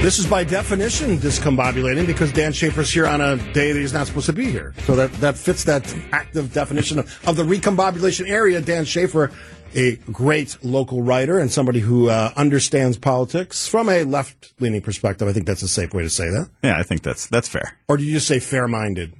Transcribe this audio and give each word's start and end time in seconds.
This 0.00 0.18
is 0.18 0.26
by 0.26 0.44
definition 0.44 1.18
discombobulating 1.18 2.06
because 2.06 2.32
Dan 2.32 2.52
Shafer's 2.52 2.90
here 2.90 3.06
on 3.06 3.20
a 3.20 3.36
day 3.52 3.72
that 3.72 3.78
he's 3.78 3.92
not 3.92 4.06
supposed 4.06 4.24
to 4.26 4.32
be 4.32 4.50
here. 4.50 4.72
So 4.86 4.96
that, 4.96 5.12
that 5.20 5.36
fits 5.36 5.64
that 5.64 5.94
active 6.10 6.54
definition 6.54 7.00
of, 7.00 7.28
of 7.28 7.36
the 7.36 7.42
recombobulation 7.42 8.26
area. 8.26 8.62
Dan 8.62 8.86
Shafer, 8.86 9.30
a 9.74 9.96
great 10.10 10.56
local 10.64 11.02
writer 11.02 11.38
and 11.38 11.52
somebody 11.52 11.80
who 11.80 12.08
uh, 12.08 12.32
understands 12.34 12.96
politics 12.96 13.68
from 13.68 13.90
a 13.90 14.04
left 14.04 14.54
leaning 14.58 14.80
perspective. 14.80 15.28
I 15.28 15.34
think 15.34 15.44
that's 15.44 15.62
a 15.62 15.68
safe 15.68 15.92
way 15.92 16.02
to 16.02 16.10
say 16.10 16.30
that. 16.30 16.48
Yeah, 16.62 16.78
I 16.78 16.82
think 16.82 17.02
that's 17.02 17.26
that's 17.26 17.48
fair. 17.48 17.76
Or 17.86 17.98
do 17.98 18.02
you 18.02 18.14
just 18.14 18.26
say 18.26 18.40
fair 18.40 18.66
minded? 18.66 19.12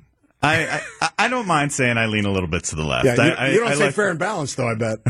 I, 0.42 0.80
I 1.02 1.10
I 1.18 1.28
don't 1.28 1.46
mind 1.46 1.72
saying 1.72 1.98
I 1.98 2.06
lean 2.06 2.24
a 2.24 2.30
little 2.32 2.48
bit 2.48 2.64
to 2.64 2.76
the 2.76 2.82
left. 2.84 3.04
Yeah, 3.04 3.14
you, 3.14 3.22
I, 3.32 3.48
you 3.50 3.60
don't 3.60 3.68
I 3.68 3.74
say 3.74 3.84
like- 3.86 3.94
fair 3.94 4.08
and 4.08 4.18
balanced, 4.18 4.56
though, 4.56 4.68
I 4.68 4.74
bet. 4.74 5.00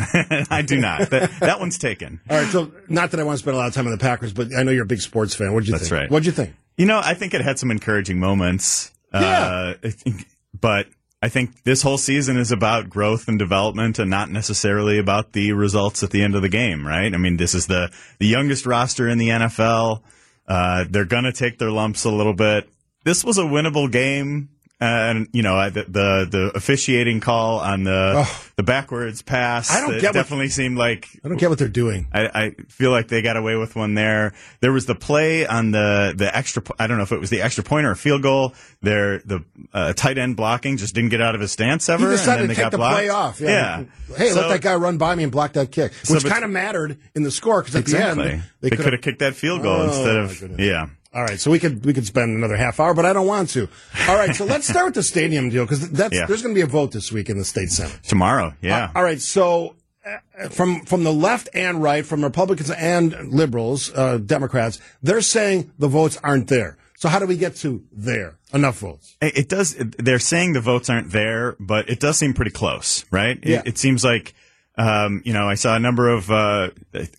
I 0.51 0.62
do 0.62 0.80
not. 0.80 1.11
That, 1.11 1.30
that 1.41 1.61
one's 1.61 1.79
taken. 1.79 2.21
All 2.29 2.37
right, 2.37 2.49
so 2.49 2.73
not 2.89 3.12
that 3.12 3.21
I 3.21 3.23
want 3.23 3.37
to 3.38 3.43
spend 3.43 3.55
a 3.55 3.59
lot 3.59 3.69
of 3.69 3.74
time 3.74 3.87
on 3.87 3.93
the 3.93 3.98
Packers, 3.98 4.33
but 4.33 4.48
I 4.57 4.65
know 4.65 4.73
you're 4.73 4.83
a 4.83 4.87
big 4.87 5.01
sports 5.01 5.35
fan. 5.35 5.52
What'd 5.52 5.69
you 5.69 5.73
That's 5.73 5.88
think? 5.88 6.01
right. 6.01 6.11
What'd 6.11 6.27
you 6.27 6.33
think? 6.33 6.55
You 6.77 6.87
know, 6.87 7.01
I 7.02 7.15
think 7.15 7.35
it 7.35 7.43
had 7.43 7.59
some 7.59 7.71
encouraging 7.71 8.19
moments. 8.19 8.91
Uh, 9.12 9.74
I 9.85 9.91
think- 9.91 10.27
but 10.59 10.87
I 11.23 11.29
think 11.29 11.62
this 11.65 11.83
whole 11.83 11.99
season 11.99 12.37
is 12.37 12.51
about 12.51 12.88
growth 12.91 13.29
and 13.29 13.38
development 13.38 13.99
and 13.99 14.10
not 14.10 14.30
necessarily 14.30 14.99
about 14.99 15.33
the 15.33 15.52
results 15.52 16.02
at 16.02 16.10
the 16.10 16.23
end 16.23 16.35
of 16.35 16.43
the 16.43 16.49
game, 16.49 16.85
right? 16.87 17.12
I 17.15 17.19
mean, 17.19 17.37
this 17.37 17.55
is 17.55 17.66
the, 17.66 17.91
the 18.19 18.27
youngest 18.27 18.66
roster 18.66 19.09
in 19.09 19.19
the 19.19 19.29
NFL. 19.29 20.02
Uh, 20.49 20.85
they're 20.91 21.05
going 21.05 21.24
to 21.24 21.33
take 21.33 21.59
their 21.59 21.71
lumps 21.71 22.05
a 22.05 22.10
little 22.10 22.35
bit. 22.35 22.69
This 23.05 23.23
was 23.24 23.38
a 23.38 23.43
winnable 23.43 23.91
game. 23.91 24.49
And 24.83 25.29
you 25.33 25.43
know 25.43 25.69
the 25.69 25.83
the, 25.84 26.29
the 26.30 26.52
officiating 26.55 27.21
call 27.21 27.59
on 27.61 27.84
the 27.84 28.15
Ugh. 28.27 28.37
the 28.57 28.62
backwards 28.62 29.21
pass 29.21 29.71
I 29.71 29.80
don't 29.83 29.93
get 30.01 30.05
what- 30.05 30.12
definitely 30.15 30.48
seemed 30.48 30.79
like 30.79 31.07
I 31.23 31.29
don't 31.29 31.37
get 31.37 31.51
what 31.51 31.59
they're 31.59 31.69
doing. 31.69 32.07
I, 32.15 32.29
I 32.34 32.51
feel 32.69 32.91
like 32.91 33.09
they 33.09 33.21
got 33.21 33.37
away 33.37 33.57
with 33.57 33.77
one 33.77 33.93
there. 33.93 34.33
There 34.61 34.73
was 34.73 34.87
the 34.87 34.95
play 34.95 35.46
on 35.46 35.71
the 35.73 36.15
the 36.16 36.35
extra. 36.35 36.63
I 36.79 36.87
don't 36.87 36.96
know 36.96 37.02
if 37.02 37.13
it 37.13 37.21
was 37.21 37.29
the 37.29 37.43
extra 37.43 37.63
point 37.63 37.85
or 37.87 37.91
a 37.91 37.96
field 37.96 38.23
goal. 38.23 38.54
There, 38.80 39.19
the 39.19 39.45
uh, 39.74 39.93
tight 39.93 40.16
end 40.16 40.37
blocking 40.37 40.79
just 40.79 40.95
didn't 40.95 41.10
get 41.10 41.21
out 41.21 41.35
of 41.35 41.43
his 41.43 41.52
stance 41.52 41.87
He 41.88 41.93
ever, 41.93 42.07
and 42.09 42.13
decided 42.16 42.43
to 42.45 42.49
they 42.49 42.54
take 42.54 42.65
got 42.65 42.71
the 42.73 42.79
blocked. 42.79 42.97
play 42.97 43.09
off. 43.10 43.41
Yeah. 43.43 43.85
Hey, 44.16 44.30
So- 44.30 44.41
let 44.41 44.49
that 44.49 44.60
guy 44.63 44.76
run 44.76 44.97
by 44.97 45.15
me 45.15 45.24
and 45.24 45.30
block 45.32 45.52
that 45.52 45.71
kick, 45.71 45.93
which 46.09 46.23
bet- 46.23 46.32
kind 46.32 46.45
of 46.45 46.51
mattered 46.51 46.97
in 47.15 47.23
the 47.23 47.30
score 47.30 47.60
because 47.60 47.76
at 47.76 47.80
Exactly. 47.80 48.24
the 48.24 48.30
end 48.32 48.43
They, 48.63 48.71
coulda- 48.71 48.82
could 48.85 48.93
have 48.95 49.02
kicked 49.02 49.19
that 49.19 49.35
field 49.35 49.60
goal 49.63 49.80
Oh, 49.82 49.88
instead 49.88 50.16
of 50.51 50.59
yeah. 50.59 50.87
All 51.13 51.23
right, 51.23 51.41
so 51.41 51.51
we 51.51 51.59
could 51.59 51.85
we 51.85 51.93
could 51.93 52.07
spend 52.07 52.37
another 52.37 52.57
half 52.57 52.79
hour, 52.79 52.95
but 52.95 53.05
I 53.05 53.13
don't 53.13 53.27
want 53.27 53.51
to. 53.51 53.69
All 54.09 54.15
right, 54.16 54.35
so 54.35 54.45
let's 54.45 54.69
start 54.69 54.85
with 54.87 54.95
the 54.95 55.03
stadium 55.03 55.49
deal 55.51 55.65
because 55.65 55.91
that's 55.91 56.15
Yeah. 56.15 56.27
there's 56.27 56.43
going 56.43 56.55
to 56.55 56.59
be 56.59 56.63
a 56.63 56.66
vote 56.66 56.93
this 56.93 57.11
week 57.11 57.29
in 57.29 57.37
the 57.39 57.45
state 57.45 57.71
senate. 57.71 57.99
Tomorrow, 58.05 58.55
yeah. 58.61 58.91
All 58.95 59.03
right, 59.03 59.21
so 59.21 59.75
uh, 60.07 60.49
from 60.51 60.85
from 60.85 61.03
the 61.03 61.13
left 61.13 61.49
and 61.53 61.83
right, 61.83 62.07
from 62.07 62.23
Republicans 62.23 62.71
and 62.71 63.33
liberals, 63.33 63.91
uh, 63.95 64.19
Democrats, 64.19 64.78
they're 65.03 65.21
saying 65.21 65.72
the 65.81 65.88
votes 65.88 66.16
aren't 66.22 66.47
there. 66.47 66.77
So 66.97 67.09
how 67.09 67.19
do 67.19 67.27
we 67.27 67.37
get 67.37 67.56
to 67.56 67.83
there? 67.91 68.37
Enough 68.53 68.78
votes. 68.78 69.16
It 69.21 69.37
it 69.37 69.49
does. 69.49 69.75
They're 69.78 70.19
saying 70.21 70.53
the 70.53 70.61
votes 70.61 70.88
aren't 70.88 71.11
there, 71.11 71.56
but 71.59 71.88
it 71.91 71.99
does 71.99 72.19
seem 72.19 72.34
pretty 72.34 72.50
close, 72.53 73.05
right? 73.11 73.37
It, 73.43 73.49
Yeah. 73.49 73.62
it 73.65 73.78
seems 73.78 74.05
like, 74.05 74.34
um, 74.81 75.20
you 75.26 75.34
know, 75.34 75.47
I 75.47 75.56
saw 75.56 75.76
a 75.76 75.78
number 75.78 76.09
of 76.09 76.31
uh, 76.31 76.70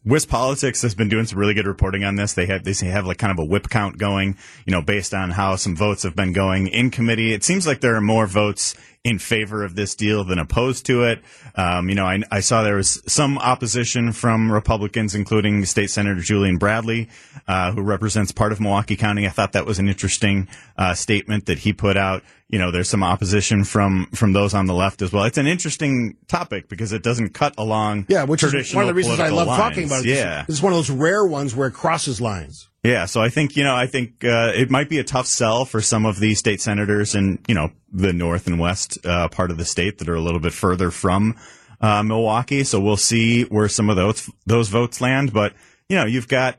WisPolitics 0.03 0.81
has 0.81 0.95
been 0.95 1.09
doing 1.09 1.25
some 1.25 1.37
really 1.37 1.53
good 1.53 1.67
reporting 1.67 2.03
on 2.03 2.15
this. 2.15 2.33
They 2.33 2.47
have 2.47 2.63
they 2.63 2.73
have 2.87 3.05
like 3.05 3.19
kind 3.19 3.31
of 3.31 3.37
a 3.37 3.45
whip 3.45 3.69
count 3.69 3.99
going, 3.99 4.35
you 4.65 4.71
know, 4.71 4.81
based 4.81 5.13
on 5.13 5.29
how 5.29 5.55
some 5.57 5.75
votes 5.75 6.01
have 6.01 6.15
been 6.15 6.33
going 6.33 6.65
in 6.65 6.89
committee. 6.89 7.33
It 7.33 7.43
seems 7.43 7.67
like 7.67 7.79
there 7.79 7.95
are 7.95 8.01
more 8.01 8.25
votes 8.25 8.73
in 9.03 9.19
favor 9.19 9.63
of 9.63 9.75
this 9.75 9.93
deal 9.93 10.23
than 10.23 10.39
opposed 10.39 10.87
to 10.87 11.03
it. 11.03 11.21
Um, 11.55 11.87
you 11.87 11.95
know, 11.95 12.05
I, 12.05 12.21
I 12.31 12.39
saw 12.39 12.63
there 12.63 12.75
was 12.77 13.01
some 13.07 13.37
opposition 13.37 14.11
from 14.11 14.51
Republicans, 14.51 15.13
including 15.13 15.63
State 15.65 15.91
Senator 15.91 16.21
Julian 16.21 16.57
Bradley, 16.57 17.09
uh, 17.47 17.73
who 17.73 17.81
represents 17.83 18.31
part 18.31 18.51
of 18.51 18.59
Milwaukee 18.59 18.95
County. 18.95 19.27
I 19.27 19.29
thought 19.29 19.53
that 19.53 19.67
was 19.67 19.77
an 19.77 19.87
interesting 19.87 20.47
uh, 20.77 20.95
statement 20.95 21.45
that 21.45 21.59
he 21.59 21.73
put 21.73 21.95
out. 21.95 22.23
You 22.51 22.59
know, 22.59 22.69
there's 22.69 22.89
some 22.89 23.01
opposition 23.01 23.63
from 23.63 24.07
from 24.13 24.33
those 24.33 24.53
on 24.53 24.65
the 24.65 24.73
left 24.73 25.01
as 25.01 25.13
well. 25.13 25.23
It's 25.23 25.37
an 25.37 25.47
interesting 25.47 26.17
topic 26.27 26.67
because 26.67 26.91
it 26.91 27.01
doesn't 27.01 27.29
cut 27.29 27.53
along 27.57 28.07
Yeah, 28.09 28.25
which 28.25 28.43
is 28.43 28.75
one 28.75 28.83
of 28.83 28.87
the 28.89 28.93
reasons 28.93 29.19
I 29.19 29.29
love 29.29 29.47
talking 29.47 29.85
about 29.85 30.05
it. 30.05 30.07
Yeah, 30.07 30.43
This 30.47 30.57
is 30.57 30.61
one 30.61 30.73
of 30.73 30.77
those 30.77 30.89
rare 30.91 31.25
ones 31.25 31.55
where 31.55 31.69
it 31.69 31.73
crosses 31.73 32.19
lines. 32.19 32.67
yeah, 32.83 33.05
so 33.05 33.21
I 33.21 33.29
think 33.29 33.55
you 33.55 33.63
know, 33.63 33.73
I 33.75 33.87
think 33.87 34.25
uh, 34.25 34.51
it 34.53 34.69
might 34.69 34.89
be 34.89 34.99
a 34.99 35.03
tough 35.03 35.27
sell 35.27 35.63
for 35.65 35.81
some 35.81 36.05
of 36.05 36.19
the 36.19 36.35
state 36.35 36.59
senators 36.59 37.15
in 37.15 37.39
you 37.47 37.55
know 37.55 37.71
the 37.91 38.11
north 38.11 38.47
and 38.47 38.59
west 38.59 38.97
uh, 39.05 39.29
part 39.29 39.49
of 39.51 39.57
the 39.57 39.65
state 39.65 39.99
that 39.99 40.09
are 40.09 40.15
a 40.15 40.21
little 40.21 40.39
bit 40.41 40.53
further 40.53 40.91
from 40.91 41.37
uh, 41.79 42.03
Milwaukee. 42.03 42.63
So 42.65 42.79
we'll 42.81 42.97
see 42.97 43.43
where 43.43 43.69
some 43.69 43.89
of 43.89 43.95
those 43.95 44.29
those 44.45 44.67
votes 44.67 44.99
land. 44.99 45.31
But 45.31 45.53
you 45.87 45.95
know, 45.95 46.05
you've 46.05 46.27
got 46.27 46.57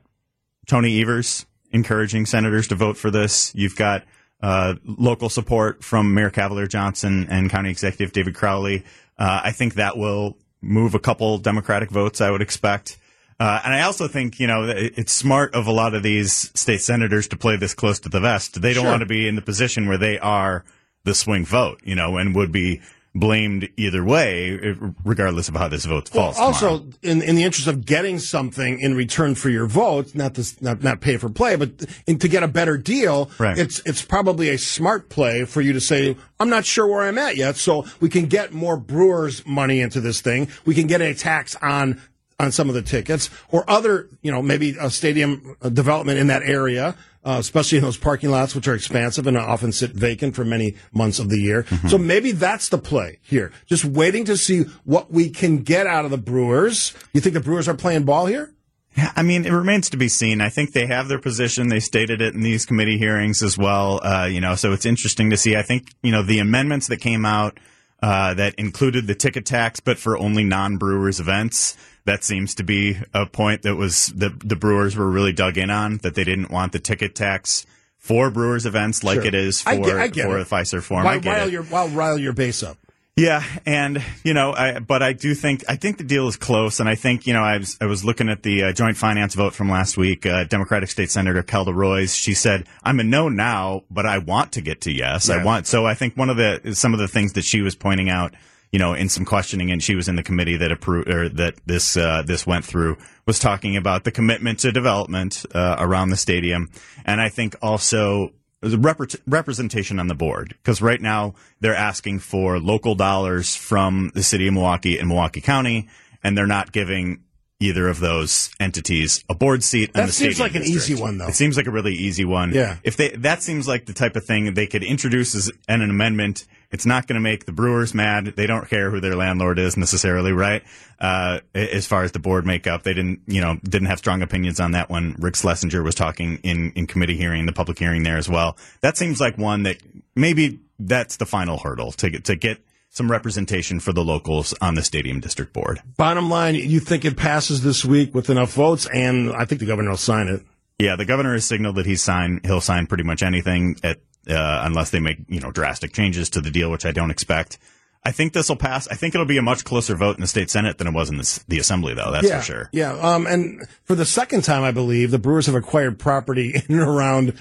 Tony 0.66 1.00
Evers 1.02 1.44
encouraging 1.70 2.24
senators 2.26 2.68
to 2.68 2.76
vote 2.76 2.96
for 2.96 3.10
this. 3.10 3.52
You've 3.54 3.76
got 3.76 4.04
uh, 4.42 4.74
local 4.84 5.28
support 5.28 5.84
from 5.84 6.14
Mayor 6.14 6.30
Cavalier 6.30 6.66
Johnson 6.66 7.26
and 7.30 7.48
County 7.50 7.70
Executive 7.70 8.12
David 8.12 8.34
Crowley. 8.34 8.84
Uh, 9.18 9.40
I 9.44 9.52
think 9.52 9.74
that 9.74 9.96
will 9.96 10.36
move 10.60 10.94
a 10.94 10.98
couple 10.98 11.38
Democratic 11.38 11.90
votes. 11.90 12.20
I 12.20 12.30
would 12.30 12.42
expect. 12.42 12.98
Uh, 13.40 13.60
and 13.64 13.74
I 13.74 13.82
also 13.82 14.06
think, 14.08 14.38
you 14.38 14.46
know, 14.46 14.64
it's 14.68 15.12
smart 15.12 15.54
of 15.54 15.66
a 15.66 15.72
lot 15.72 15.94
of 15.94 16.02
these 16.02 16.50
state 16.58 16.80
senators 16.80 17.26
to 17.28 17.36
play 17.36 17.56
this 17.56 17.74
close 17.74 17.98
to 18.00 18.08
the 18.08 18.20
vest. 18.20 18.60
They 18.60 18.72
don't 18.72 18.82
Sure. 18.84 18.90
want 18.92 19.00
to 19.00 19.06
be 19.06 19.26
in 19.26 19.34
the 19.34 19.42
position 19.42 19.88
where 19.88 19.98
they 19.98 20.18
are 20.18 20.64
the 21.04 21.14
swing 21.14 21.44
vote, 21.44 21.80
you 21.82 21.94
know, 21.96 22.16
and 22.18 22.34
would 22.36 22.52
be 22.52 22.80
blamed 23.14 23.68
either 23.76 24.02
way, 24.02 24.58
regardless 25.04 25.48
of 25.48 25.54
how 25.54 25.68
this 25.68 25.84
vote 25.84 26.08
falls. 26.08 26.36
tomorrow. 26.36 26.52
Also, 26.54 26.86
in, 27.02 27.20
in 27.20 27.36
the 27.36 27.42
interest 27.44 27.68
of 27.68 27.84
getting 27.84 28.18
something 28.18 28.80
in 28.80 28.94
return 28.94 29.34
for 29.34 29.50
your 29.50 29.66
vote, 29.66 30.14
not 30.14 30.32
this, 30.34 30.60
not, 30.62 30.82
not 30.82 31.00
pay 31.02 31.18
for 31.18 31.28
play, 31.28 31.56
but 31.56 31.70
in, 32.06 32.18
to 32.18 32.28
get 32.28 32.42
a 32.42 32.48
better 32.48 32.78
deal, 32.78 33.30
Right. 33.38 33.58
it's 33.58 33.82
it's 33.84 34.02
probably 34.02 34.48
a 34.48 34.56
smart 34.56 35.10
play 35.10 35.44
for 35.44 35.60
you 35.60 35.74
to 35.74 35.80
say, 35.80 36.16
I'm 36.40 36.48
not 36.48 36.64
sure 36.64 36.86
where 36.86 37.02
I'm 37.02 37.18
at 37.18 37.36
yet, 37.36 37.56
so 37.56 37.84
we 38.00 38.08
can 38.08 38.26
get 38.26 38.52
more 38.54 38.78
Brewers 38.78 39.44
money 39.46 39.80
into 39.80 40.00
this 40.00 40.22
thing. 40.22 40.48
We 40.64 40.74
can 40.74 40.86
get 40.86 41.02
a 41.02 41.14
tax 41.14 41.54
on 41.56 42.00
on 42.40 42.50
some 42.50 42.68
of 42.68 42.74
the 42.74 42.82
tickets 42.82 43.28
or 43.50 43.68
other, 43.70 44.08
you 44.22 44.32
know, 44.32 44.42
maybe 44.42 44.74
a 44.80 44.90
stadium 44.90 45.54
uh, 45.62 45.68
development 45.68 46.18
in 46.18 46.26
that 46.28 46.42
area. 46.42 46.96
Uh, 47.24 47.36
especially 47.38 47.78
in 47.78 47.84
those 47.84 47.96
parking 47.96 48.30
lots, 48.30 48.52
which 48.52 48.66
are 48.66 48.74
expansive 48.74 49.28
and 49.28 49.36
often 49.38 49.70
sit 49.70 49.92
vacant 49.92 50.34
for 50.34 50.44
many 50.44 50.74
months 50.92 51.20
of 51.20 51.28
the 51.28 51.38
year. 51.38 51.64
So 51.88 51.96
maybe 51.96 52.32
that's 52.32 52.68
the 52.68 52.78
play 52.78 53.20
here. 53.22 53.52
Just 53.66 53.84
waiting 53.84 54.24
to 54.24 54.36
see 54.36 54.64
what 54.82 55.12
we 55.12 55.30
can 55.30 55.58
get 55.58 55.86
out 55.86 56.04
of 56.04 56.10
the 56.10 56.18
Brewers. 56.18 56.92
You 57.12 57.20
think 57.20 57.34
the 57.34 57.40
Brewers 57.40 57.68
are 57.68 57.74
playing 57.74 58.04
ball 58.06 58.26
here? 58.26 58.52
Yeah, 58.96 59.12
I 59.16 59.22
mean, 59.22 59.46
it 59.46 59.52
remains 59.52 59.88
to 59.90 59.96
be 59.96 60.08
seen. 60.08 60.40
I 60.40 60.48
think 60.50 60.72
they 60.72 60.86
have 60.86 61.08
their 61.08 61.20
position. 61.20 61.68
They 61.68 61.80
stated 61.80 62.20
it 62.20 62.34
in 62.34 62.40
these 62.40 62.66
committee 62.66 62.98
hearings 62.98 63.42
as 63.42 63.56
well. 63.56 64.04
Uh, 64.04 64.26
you 64.26 64.40
know, 64.40 64.54
so 64.54 64.72
it's 64.72 64.84
interesting 64.84 65.30
to 65.30 65.36
see. 65.36 65.56
I 65.56 65.62
think 65.62 65.94
you 66.02 66.12
know 66.12 66.22
the 66.22 66.40
amendments 66.40 66.88
that 66.88 66.98
came 66.98 67.24
out 67.24 67.58
uh, 68.02 68.34
that 68.34 68.54
included 68.56 69.06
the 69.06 69.14
ticket 69.14 69.46
tax, 69.46 69.80
but 69.80 69.98
for 69.98 70.18
only 70.18 70.44
non-Brewers 70.44 71.20
events. 71.20 71.76
That 72.04 72.24
seems 72.24 72.54
to 72.56 72.64
be 72.64 72.96
a 73.14 73.26
point 73.26 73.62
that 73.62 73.76
was 73.76 74.06
the 74.08 74.30
the 74.44 74.56
Brewers 74.56 74.96
were 74.96 75.08
really 75.10 75.32
dug 75.32 75.56
in 75.56 75.70
on. 75.70 75.98
That 75.98 76.14
they 76.14 76.24
didn't 76.24 76.50
want 76.50 76.72
the 76.72 76.78
ticket 76.80 77.14
tax 77.14 77.64
for 77.98 78.30
Brewers 78.30 78.66
events 78.66 79.04
like 79.04 79.18
Sure. 79.18 79.26
it 79.26 79.34
is 79.34 79.62
for 79.62 79.70
I 79.70 79.76
get- 79.76 79.96
I 79.96 80.08
get 80.08 80.24
for 80.26 80.38
it. 80.38 80.48
the 80.48 80.54
Fiserv 80.56 80.82
Forum. 80.82 81.04
Why 81.04 81.14
I 81.14 81.18
get 81.18 81.30
rile 81.36 81.46
it. 81.48 81.52
your 81.52 81.62
while 81.64 81.88
rile 81.88 82.18
your 82.18 82.32
base 82.32 82.62
up? 82.64 82.76
Yeah, 83.14 83.44
and 83.66 84.02
you 84.24 84.32
know, 84.32 84.54
I, 84.54 84.78
but 84.78 85.02
I 85.02 85.12
do 85.12 85.34
think 85.34 85.62
I 85.68 85.76
think 85.76 85.98
the 85.98 86.02
deal 86.04 86.26
is 86.28 86.36
close, 86.36 86.80
and 86.80 86.88
I 86.88 86.94
think 86.94 87.26
you 87.26 87.34
know 87.34 87.42
I 87.42 87.58
was 87.58 87.76
I 87.78 87.84
was 87.84 88.04
looking 88.06 88.30
at 88.30 88.42
the 88.42 88.62
uh, 88.64 88.72
joint 88.72 88.96
finance 88.96 89.34
vote 89.34 89.52
from 89.54 89.68
last 89.70 89.98
week. 89.98 90.24
Uh, 90.24 90.44
Democratic 90.44 90.88
State 90.88 91.10
Senator 91.10 91.42
Kelda 91.42 91.74
Roys, 91.74 92.16
she 92.16 92.32
said, 92.32 92.66
"I'm 92.82 92.98
a 93.00 93.04
no 93.04 93.28
now, 93.28 93.82
but 93.90 94.06
I 94.06 94.16
want 94.16 94.52
to 94.52 94.62
get 94.62 94.80
to 94.82 94.92
yes. 94.92 95.28
Yeah. 95.28 95.36
I 95.36 95.44
want." 95.44 95.66
So 95.66 95.84
I 95.84 95.92
think 95.92 96.16
one 96.16 96.30
of 96.30 96.38
the 96.38 96.74
some 96.74 96.94
of 96.94 97.00
the 97.00 97.06
things 97.06 97.34
that 97.34 97.44
she 97.44 97.60
was 97.60 97.74
pointing 97.76 98.08
out, 98.08 98.32
you 98.72 98.78
know, 98.78 98.94
in 98.94 99.08
some 99.08 99.24
questioning, 99.24 99.70
and 99.70 99.82
she 99.82 99.94
was 99.94 100.08
in 100.08 100.16
the 100.16 100.22
committee 100.22 100.56
that 100.56 100.72
approved 100.72 101.08
or 101.08 101.28
that 101.28 101.54
this 101.66 101.96
uh, 101.96 102.22
this 102.26 102.46
went 102.46 102.64
through, 102.64 102.96
was 103.26 103.38
talking 103.38 103.76
about 103.76 104.04
the 104.04 104.10
commitment 104.10 104.60
to 104.60 104.72
development 104.72 105.44
uh, 105.54 105.76
around 105.78 106.08
the 106.08 106.16
stadium, 106.16 106.70
and 107.04 107.20
I 107.20 107.28
think 107.28 107.54
also 107.62 108.32
the 108.62 108.76
repre- 108.76 109.20
representation 109.26 109.98
on 109.98 110.06
the 110.06 110.14
board 110.14 110.54
because 110.62 110.80
right 110.80 111.00
now 111.00 111.34
they're 111.60 111.74
asking 111.74 112.20
for 112.20 112.58
local 112.58 112.94
dollars 112.94 113.54
from 113.54 114.10
the 114.14 114.22
city 114.22 114.46
of 114.46 114.54
Milwaukee 114.54 114.98
and 114.98 115.08
Milwaukee 115.08 115.40
County, 115.40 115.88
and 116.24 116.38
they're 116.38 116.46
not 116.46 116.72
giving 116.72 117.22
either 117.62 117.88
of 117.88 118.00
those 118.00 118.50
entities 118.60 119.24
a 119.28 119.34
board 119.34 119.62
seat. 119.62 119.92
That 119.94 120.10
seems 120.10 120.40
like 120.40 120.54
an 120.54 120.62
district. 120.62 120.90
easy 120.90 121.00
one, 121.00 121.18
though. 121.18 121.28
It 121.28 121.34
seems 121.34 121.56
like 121.56 121.66
a 121.66 121.70
really 121.70 121.94
easy 121.94 122.24
one. 122.24 122.52
Yeah. 122.52 122.76
If 122.82 122.96
they 122.96 123.10
that 123.10 123.42
seems 123.42 123.68
like 123.68 123.86
the 123.86 123.92
type 123.92 124.16
of 124.16 124.24
thing 124.24 124.54
they 124.54 124.66
could 124.66 124.82
introduce 124.82 125.34
as 125.34 125.50
an, 125.68 125.80
an 125.82 125.90
amendment. 125.90 126.46
It's 126.70 126.86
not 126.86 127.06
going 127.06 127.16
to 127.16 127.20
make 127.20 127.44
the 127.44 127.52
Brewers 127.52 127.92
mad. 127.92 128.32
They 128.34 128.46
don't 128.46 128.66
care 128.66 128.90
who 128.90 128.98
their 128.98 129.14
landlord 129.14 129.58
is 129.58 129.76
necessarily, 129.76 130.32
right? 130.32 130.62
Uh, 130.98 131.40
as 131.54 131.86
far 131.86 132.02
as 132.02 132.12
the 132.12 132.18
board 132.18 132.46
makeup, 132.46 132.82
they 132.82 132.94
didn't, 132.94 133.20
you 133.26 133.42
know, 133.42 133.58
didn't 133.62 133.88
have 133.88 133.98
strong 133.98 134.22
opinions 134.22 134.58
on 134.58 134.70
that 134.70 134.88
one. 134.88 135.14
Rick 135.18 135.36
Schlesinger 135.36 135.82
was 135.82 135.94
talking 135.94 136.38
in, 136.38 136.72
in 136.72 136.86
committee 136.86 137.18
hearing, 137.18 137.44
the 137.44 137.52
public 137.52 137.78
hearing 137.78 138.04
there 138.04 138.16
as 138.16 138.26
well. 138.26 138.56
That 138.80 138.96
seems 138.96 139.20
like 139.20 139.36
one 139.36 139.64
that 139.64 139.76
maybe 140.16 140.60
that's 140.78 141.18
the 141.18 141.26
final 141.26 141.58
hurdle 141.58 141.92
to 141.92 142.08
get, 142.08 142.24
to 142.24 142.36
get 142.36 142.64
some 142.92 143.10
representation 143.10 143.80
for 143.80 143.92
the 143.92 144.04
locals 144.04 144.54
on 144.60 144.74
the 144.74 144.82
stadium 144.82 145.18
district 145.18 145.52
board. 145.54 145.82
Bottom 145.96 146.28
line, 146.28 146.54
you 146.54 146.78
think 146.78 147.04
it 147.04 147.16
passes 147.16 147.62
this 147.62 147.84
week 147.84 148.14
with 148.14 148.28
enough 148.28 148.52
votes, 148.52 148.86
and 148.86 149.32
I 149.32 149.46
think 149.46 149.60
the 149.60 149.66
governor 149.66 149.90
will 149.90 149.96
sign 149.96 150.28
it. 150.28 150.42
Yeah, 150.78 150.96
the 150.96 151.06
governor 151.06 151.32
has 151.32 151.44
signaled 151.44 151.76
that 151.76 151.86
he's 151.86 152.02
sign 152.02 152.40
he'll 152.44 152.60
sign 152.60 152.86
pretty 152.86 153.04
much 153.04 153.22
anything 153.22 153.76
at 153.82 153.98
uh, 154.28 154.62
unless 154.64 154.90
they 154.90 155.00
make 155.00 155.18
you 155.28 155.40
know 155.40 155.50
drastic 155.50 155.92
changes 155.92 156.30
to 156.30 156.40
the 156.40 156.50
deal, 156.50 156.70
which 156.70 156.84
I 156.84 156.92
don't 156.92 157.10
expect. 157.10 157.58
I 158.04 158.10
think 158.10 158.32
this 158.32 158.48
will 158.48 158.56
pass. 158.56 158.88
I 158.88 158.94
think 158.94 159.14
it'll 159.14 159.26
be 159.26 159.38
a 159.38 159.42
much 159.42 159.64
closer 159.64 159.94
vote 159.94 160.16
in 160.16 160.20
the 160.20 160.26
state 160.26 160.50
senate 160.50 160.78
than 160.78 160.88
it 160.88 160.92
was 160.92 161.08
in 161.08 161.18
the, 161.18 161.44
the 161.46 161.58
assembly, 161.60 161.94
though. 161.94 162.10
That's 162.10 162.28
yeah, 162.28 162.38
for 162.38 162.44
sure. 162.44 162.70
Yeah. 162.72 162.94
Um, 162.94 163.28
and 163.28 163.62
for 163.84 163.94
the 163.94 164.04
second 164.04 164.42
time, 164.42 164.64
I 164.64 164.72
believe 164.72 165.12
the 165.12 165.20
Brewers 165.20 165.46
have 165.46 165.54
acquired 165.54 166.00
property 166.00 166.52
in 166.68 166.80
and 166.80 166.80
around 166.80 167.38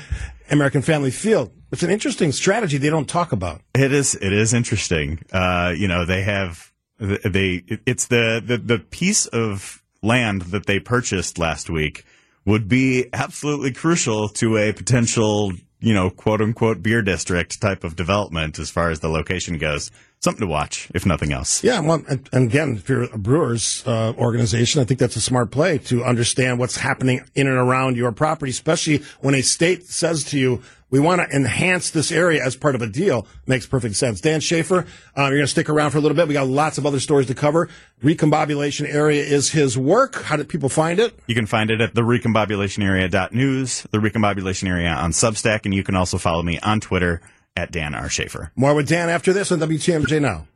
American 0.52 0.84
Family 0.84 1.10
Field. 1.10 1.52
It's 1.72 1.84
an 1.84 1.90
interesting 1.90 2.32
strategy 2.32 2.78
they 2.78 2.90
don't 2.90 3.08
talk 3.08 3.32
about. 3.32 3.62
It 3.74 3.94
is. 3.94 4.16
It 4.16 4.34
is 4.34 4.54
interesting. 4.54 5.24
Uh, 5.32 5.74
you 5.76 5.88
know, 5.88 6.06
they 6.06 6.24
have 6.24 6.72
they. 7.00 7.64
It's 7.86 8.08
the 8.08 8.42
the 8.46 8.58
the 8.58 8.80
piece 8.80 9.26
of 9.28 9.82
land 10.04 10.42
that 10.44 10.66
they 10.66 10.80
purchased 10.80 11.38
last 11.38 11.70
week 11.70 12.06
would 12.46 12.68
be 12.68 13.08
absolutely 13.14 13.72
crucial 13.72 14.28
to 14.28 14.58
a 14.58 14.74
potential 14.74 15.52
you 15.82 15.94
know, 15.94 16.10
quote 16.10 16.42
unquote 16.42 16.82
beer 16.82 17.02
district 17.02 17.60
type 17.60 17.84
of 17.84 17.96
development 17.96 18.60
as 18.60 18.70
far 18.70 18.92
as 18.92 19.00
the 19.00 19.10
location 19.10 19.58
goes. 19.58 19.92
Something 20.24 20.42
to 20.42 20.52
watch, 20.52 20.88
if 20.94 21.04
nothing 21.04 21.34
else. 21.34 21.64
Yeah, 21.64 21.80
well, 21.80 22.04
and, 22.08 22.30
and 22.32 22.48
again, 22.48 22.76
if 22.76 22.88
you're 22.88 23.06
a 23.06 23.18
Brewers 23.18 23.84
uh, 23.88 24.14
organization, 24.20 24.80
I 24.80 24.84
think 24.84 25.00
that's 25.00 25.16
a 25.16 25.22
smart 25.22 25.50
play 25.50 25.80
to 25.80 26.04
understand 26.04 26.60
what's 26.60 26.78
happening 26.78 27.22
in 27.34 27.48
and 27.48 27.58
around 27.58 27.98
your 27.98 28.12
property, 28.12 28.52
especially 28.52 29.02
when 29.22 29.34
a 29.34 29.42
state 29.42 29.88
says 29.88 30.24
to 30.26 30.38
you, 30.38 30.62
we 30.92 31.00
want 31.00 31.22
to 31.22 31.36
enhance 31.36 31.90
this 31.90 32.12
area 32.12 32.46
as 32.46 32.56
part 32.56 32.76
of 32.76 32.84
a 32.84 32.88
deal. 32.88 33.26
Makes 33.48 33.66
perfect 33.66 33.96
sense. 33.96 34.22
Dan 34.22 34.42
Shafer, 34.42 34.86
um, 35.16 35.26
you're 35.30 35.38
going 35.38 35.42
to 35.42 35.48
stick 35.48 35.70
around 35.70 35.90
for 35.90 35.98
a 35.98 36.02
little 36.02 36.16
bit. 36.16 36.28
We 36.28 36.36
got 36.36 36.48
lots 36.48 36.78
of 36.78 36.86
other 36.86 37.00
stories 37.00 37.26
to 37.26 37.34
cover. 37.34 37.70
Recombobulation 38.04 38.94
area 38.94 39.24
is 39.24 39.50
his 39.50 39.76
work. 39.76 40.22
How 40.22 40.36
did 40.36 40.50
people 40.50 40.70
find 40.70 41.00
it? 41.00 41.18
You 41.26 41.34
can 41.34 41.48
find 41.48 41.72
it 41.72 41.82
at 41.82 41.96
the 41.96 42.02
recombobulation 42.02 42.84
area.news, 42.84 43.88
the 43.90 43.98
recombobulation 43.98 44.68
area 44.68 44.90
on 44.90 45.14
Substack, 45.14 45.62
and 45.66 45.74
you 45.74 45.84
can 45.84 45.96
also 45.96 46.20
follow 46.20 46.44
me 46.44 46.60
on 46.60 46.80
Twitter 46.80 47.22
at 47.56 47.72
Dan 47.72 47.94
R. 47.96 48.10
Shafer. 48.10 48.52
More 48.56 48.74
with 48.74 48.88
Dan 48.88 49.10
after 49.10 49.34
this 49.34 49.52
on 49.52 49.60
WTMJ 49.60 50.22
Now. 50.22 50.48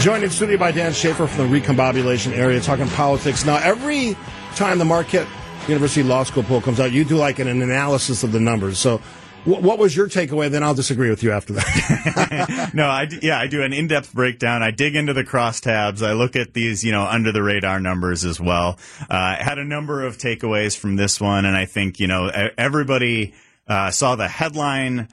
Joined 0.00 0.24
in 0.24 0.30
studio 0.30 0.56
by 0.56 0.72
Dan 0.72 0.92
Shafer 0.92 1.26
from 1.26 1.50
the 1.50 1.60
Recombobulation 1.60 2.32
area 2.32 2.60
talking 2.60 2.88
politics. 2.88 3.44
Now, 3.44 3.56
every 3.56 4.16
time 4.54 4.78
the 4.78 4.84
Marquette 4.84 5.26
University 5.66 6.02
Law 6.02 6.22
School 6.22 6.42
poll 6.42 6.60
comes 6.60 6.78
out, 6.78 6.92
you 6.92 7.04
do 7.04 7.16
like 7.16 7.38
an, 7.38 7.48
an 7.48 7.62
analysis 7.62 8.22
of 8.22 8.30
the 8.30 8.38
numbers. 8.38 8.78
So, 8.78 9.00
what 9.46 9.78
was 9.78 9.96
your 9.96 10.08
takeaway? 10.08 10.50
Then 10.50 10.62
I'll 10.62 10.74
disagree 10.74 11.10
with 11.10 11.22
you 11.22 11.32
after 11.32 11.54
that. 11.54 12.70
no, 12.74 12.88
I 12.88 13.06
d- 13.06 13.20
yeah, 13.22 13.38
I 13.38 13.46
do 13.46 13.62
an 13.62 13.72
in-depth 13.72 14.12
breakdown. 14.12 14.62
I 14.62 14.70
dig 14.70 14.96
into 14.96 15.12
the 15.12 15.24
crosstabs. 15.24 16.06
I 16.06 16.12
look 16.12 16.36
at 16.36 16.52
these, 16.52 16.84
you 16.84 16.92
know, 16.92 17.04
under 17.04 17.32
the 17.32 17.42
radar 17.42 17.80
numbers 17.80 18.24
as 18.24 18.40
well. 18.40 18.78
Uh, 19.02 19.06
I 19.08 19.34
had 19.40 19.58
a 19.58 19.64
number 19.64 20.04
of 20.04 20.18
takeaways 20.18 20.76
from 20.76 20.96
this 20.96 21.20
one, 21.20 21.44
and 21.44 21.56
I 21.56 21.64
think 21.64 22.00
you 22.00 22.06
know 22.06 22.30
everybody 22.58 23.34
uh, 23.66 23.90
saw 23.90 24.16
the 24.16 24.28
headline. 24.28 25.08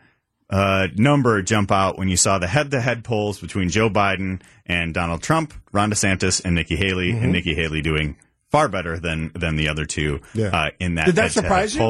Uh, 0.50 0.88
number 0.96 1.42
jump 1.42 1.72
out 1.72 1.98
when 1.98 2.10
you 2.10 2.18
saw 2.18 2.38
the 2.38 2.48
head-to-head 2.48 3.04
polls 3.04 3.40
between 3.40 3.70
Joe 3.70 3.90
Biden 3.90 4.42
and 4.68 4.94
Donald 4.94 5.24
Trump, 5.24 5.54
Ron 5.72 5.90
DeSantis, 5.90 6.44
and 6.46 6.54
Nikki 6.54 6.76
Haley, 6.76 7.12
mm-hmm. 7.12 7.24
and 7.24 7.32
Nikki 7.32 7.56
Haley 7.56 7.82
doing 7.82 8.18
far 8.52 8.70
better 8.70 9.00
than 9.00 9.32
than 9.34 9.56
the 9.56 9.68
other 9.70 9.86
two 9.86 10.22
yeah. 10.34 10.48
uh, 10.48 10.70
in 10.80 10.96
that. 10.96 11.08
Did 11.08 11.16
that 11.16 11.32
surprise 11.32 11.76
you? 11.76 11.82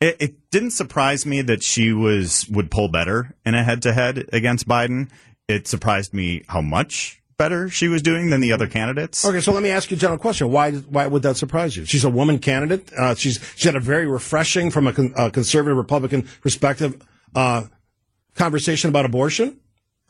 It, 0.00 0.16
it, 0.20 0.50
didn't 0.50 0.72
surprise 0.72 1.24
me 1.24 1.42
that 1.42 1.62
she 1.62 1.92
was 1.92 2.46
would 2.48 2.70
pull 2.70 2.88
better 2.88 3.34
in 3.44 3.54
a 3.54 3.62
head 3.64 3.82
to 3.82 3.92
head 3.92 4.28
against 4.32 4.68
Biden. 4.68 5.10
It 5.48 5.66
surprised 5.66 6.14
me 6.14 6.44
how 6.48 6.60
much 6.60 7.22
better 7.36 7.68
she 7.68 7.88
was 7.88 8.02
doing 8.02 8.30
than 8.30 8.40
the 8.40 8.52
other 8.52 8.66
candidates. 8.66 9.24
Okay, 9.24 9.40
so 9.40 9.52
let 9.52 9.62
me 9.62 9.70
ask 9.70 9.90
you 9.90 9.96
a 9.96 10.00
general 10.00 10.18
question. 10.18 10.50
Why 10.50 10.72
why 10.72 11.06
would 11.06 11.22
that 11.22 11.36
surprise 11.36 11.76
you? 11.76 11.84
She's 11.84 12.04
a 12.04 12.10
woman 12.10 12.38
candidate. 12.38 12.92
Uh, 12.92 13.14
she's 13.14 13.40
she 13.56 13.68
had 13.68 13.76
a 13.76 13.80
very 13.80 14.06
refreshing 14.06 14.70
from 14.70 14.86
a, 14.86 14.92
con- 14.92 15.12
a 15.16 15.30
conservative 15.30 15.76
Republican 15.76 16.22
perspective 16.40 17.00
uh, 17.34 17.64
conversation 18.34 18.90
about 18.90 19.04
abortion. 19.04 19.58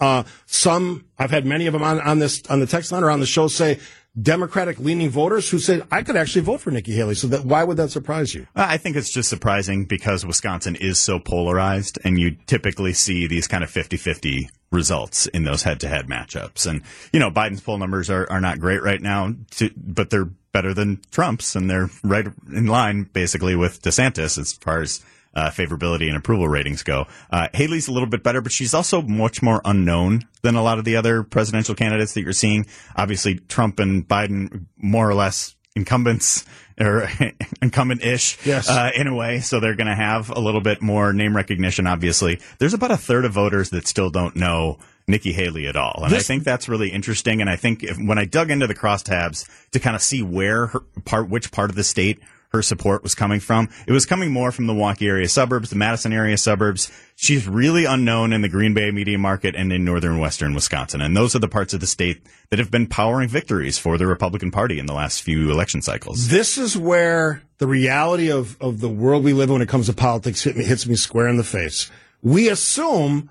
Uh, 0.01 0.25
some 0.47 1.07
I've 1.19 1.31
had 1.31 1.47
many 1.47 1.67
of 1.67 1.73
them 1.73 1.83
on, 1.83 2.01
on 2.01 2.19
this 2.19 2.43
on 2.51 2.61
the 2.61 2.67
text 2.67 2.93
line 2.93 3.05
or 3.05 3.11
on 3.11 3.21
the 3.21 3.27
show 3.27 3.49
say 3.49 3.79
Democratic 4.21 4.79
leaning 4.79 5.11
voters 5.11 5.51
who 5.51 5.59
said, 5.59 5.83
I 5.91 6.03
could 6.03 6.17
actually 6.17 6.43
vote 6.43 6.61
for 6.61 6.71
Nikki 6.71 6.93
Haley. 6.93 7.17
So 7.17 7.27
that, 7.29 7.45
why 7.45 7.65
would 7.65 7.77
that 7.79 7.91
surprise 7.91 8.33
you? 8.33 8.47
Uh, 8.55 8.67
I 8.69 8.77
think 8.77 8.95
it's 8.95 9.11
just 9.11 9.29
surprising 9.29 9.87
because 9.87 10.25
Wisconsin 10.25 10.77
is 10.77 10.99
so 10.99 11.19
polarized 11.19 11.99
and 12.05 12.19
you 12.19 12.37
typically 12.47 12.93
see 12.93 13.27
these 13.27 13.49
kind 13.49 13.65
of 13.65 13.71
50 13.71 13.97
50 13.97 14.51
results 14.71 15.27
in 15.27 15.45
those 15.45 15.63
head 15.63 15.81
to 15.81 15.89
head 15.89 16.07
matchups. 16.07 16.67
And, 16.67 16.83
you 17.13 17.19
know, 17.19 17.31
Biden's 17.31 17.61
poll 17.61 17.79
numbers 17.79 18.09
are, 18.09 18.31
are 18.31 18.41
not 18.41 18.61
great 18.61 18.83
right 18.83 19.01
now, 19.01 19.35
to, 19.53 19.71
but 19.77 20.11
they're 20.11 20.31
better 20.53 20.73
than 20.73 21.01
Trump's 21.11 21.57
and 21.57 21.69
they're 21.69 21.91
right 22.05 22.27
in 22.53 22.67
line 22.67 23.09
basically 23.13 23.57
with 23.57 23.83
DeSantis 23.83 24.39
as 24.39 24.53
far 24.53 24.81
as 24.81 25.05
uh, 25.35 25.51
favorability 25.51 26.09
and 26.09 26.17
approval 26.17 26.49
ratings 26.49 26.83
go. 26.83 27.07
Uh, 27.31 27.49
Haley's 27.53 27.89
a 27.89 27.93
little 27.93 28.09
bit 28.09 28.23
better, 28.23 28.41
but 28.41 28.53
she's 28.53 28.75
also 28.75 29.03
much 29.03 29.43
more 29.43 29.61
unknown 29.65 30.23
than 30.43 30.55
a 30.55 30.63
lot 30.63 30.79
of 30.79 30.85
the 30.85 30.97
other 30.97 31.23
presidential 31.23 31.75
candidates 31.75 32.15
that 32.15 32.23
you're 32.23 32.33
seeing. 32.33 32.67
Obviously, 32.97 33.37
Trump 33.37 33.81
and 33.81 34.07
Biden, 34.07 34.67
more 34.77 35.09
or 35.09 35.15
less 35.15 35.55
incumbents 35.77 36.45
or 36.81 37.09
incumbent-ish 37.63 38.45
yes. 38.47 38.69
uh, 38.69 38.91
in 38.95 39.07
a 39.07 39.15
way, 39.15 39.41
so 39.41 39.61
they're 39.61 39.75
going 39.75 39.89
to 39.89 39.95
have 39.95 40.31
a 40.31 40.41
little 40.41 40.61
bit 40.61 40.83
more 40.83 41.13
name 41.13 41.35
recognition. 41.35 41.87
Obviously, 41.87 42.41
there's 42.59 42.75
about 42.75 42.91
a 42.91 42.97
third 42.97 43.25
of 43.25 43.33
voters 43.33 43.71
that 43.71 43.87
still 43.87 44.11
don't 44.11 44.37
know 44.37 44.79
Nikki 45.07 45.33
Haley 45.33 45.67
at 45.67 45.77
all, 45.77 46.01
and 46.03 46.13
this- 46.13 46.25
I 46.25 46.27
think 46.27 46.45
that's 46.45 46.69
really 46.69 46.91
interesting. 46.91 47.41
And 47.41 47.51
I 47.51 47.57
think 47.57 47.83
if, 47.83 47.97
when 47.99 48.19
I 48.19 48.25
dug 48.25 48.51
into 48.51 48.67
the 48.67 48.75
crosstabs 48.75 49.49
to 49.73 49.81
kind 49.81 49.97
of 49.97 50.03
see 50.03 50.23
where 50.23 50.69
her 50.69 50.81
part, 51.05 51.29
which 51.29 51.51
part 51.53 51.71
of 51.71 51.77
the 51.77 51.85
state 51.85 52.21
her 52.55 52.63
support 52.63 53.03
was 53.03 53.15
coming 53.15 53.41
from. 53.41 53.69
It 53.87 53.93
was 53.93 54.07
coming 54.07 54.31
more 54.31 54.53
from 54.53 54.67
the 54.67 54.73
Milwaukee 54.73 55.09
area 55.09 55.29
suburbs, 55.29 55.71
the 55.71 55.77
Madison 55.77 56.13
area 56.13 56.39
suburbs. 56.39 56.91
She's 57.17 57.47
really 57.47 57.85
unknown 57.85 58.33
in 58.33 58.43
the 58.43 58.49
Green 58.49 58.75
Bay 58.75 58.91
media 58.93 59.19
market 59.19 59.55
and 59.57 59.73
in 59.73 59.85
northern 59.85 60.19
western 60.19 60.55
Wisconsin. 60.55 61.01
And 61.01 61.17
those 61.17 61.35
are 61.35 61.41
the 61.41 61.49
parts 61.49 61.75
of 61.75 61.81
the 61.81 61.87
state 61.87 62.23
that 62.51 62.59
have 62.61 62.71
been 62.71 62.87
powering 62.87 63.29
victories 63.29 63.77
for 63.77 63.99
the 63.99 64.07
Republican 64.07 64.51
Party 64.51 64.79
in 64.79 64.87
the 64.87 64.95
last 64.95 65.23
few 65.23 65.51
election 65.51 65.83
cycles. 65.83 66.29
This 66.29 66.57
is 66.57 66.79
where 66.79 67.43
the 67.59 67.67
reality 67.67 68.31
of, 68.31 68.57
of 68.61 68.81
the 68.81 68.89
world 68.89 69.25
we 69.25 69.33
live 69.33 69.49
in 69.49 69.55
when 69.55 69.63
it 69.63 69.69
comes 69.69 69.87
to 69.87 69.93
politics 69.93 70.43
hit 70.45 70.57
me, 70.57 70.65
hits 70.65 70.87
me 70.87 70.95
square 70.95 71.29
in 71.29 71.37
the 71.37 71.45
face. 71.45 71.91
We 72.23 72.49
assume 72.49 73.31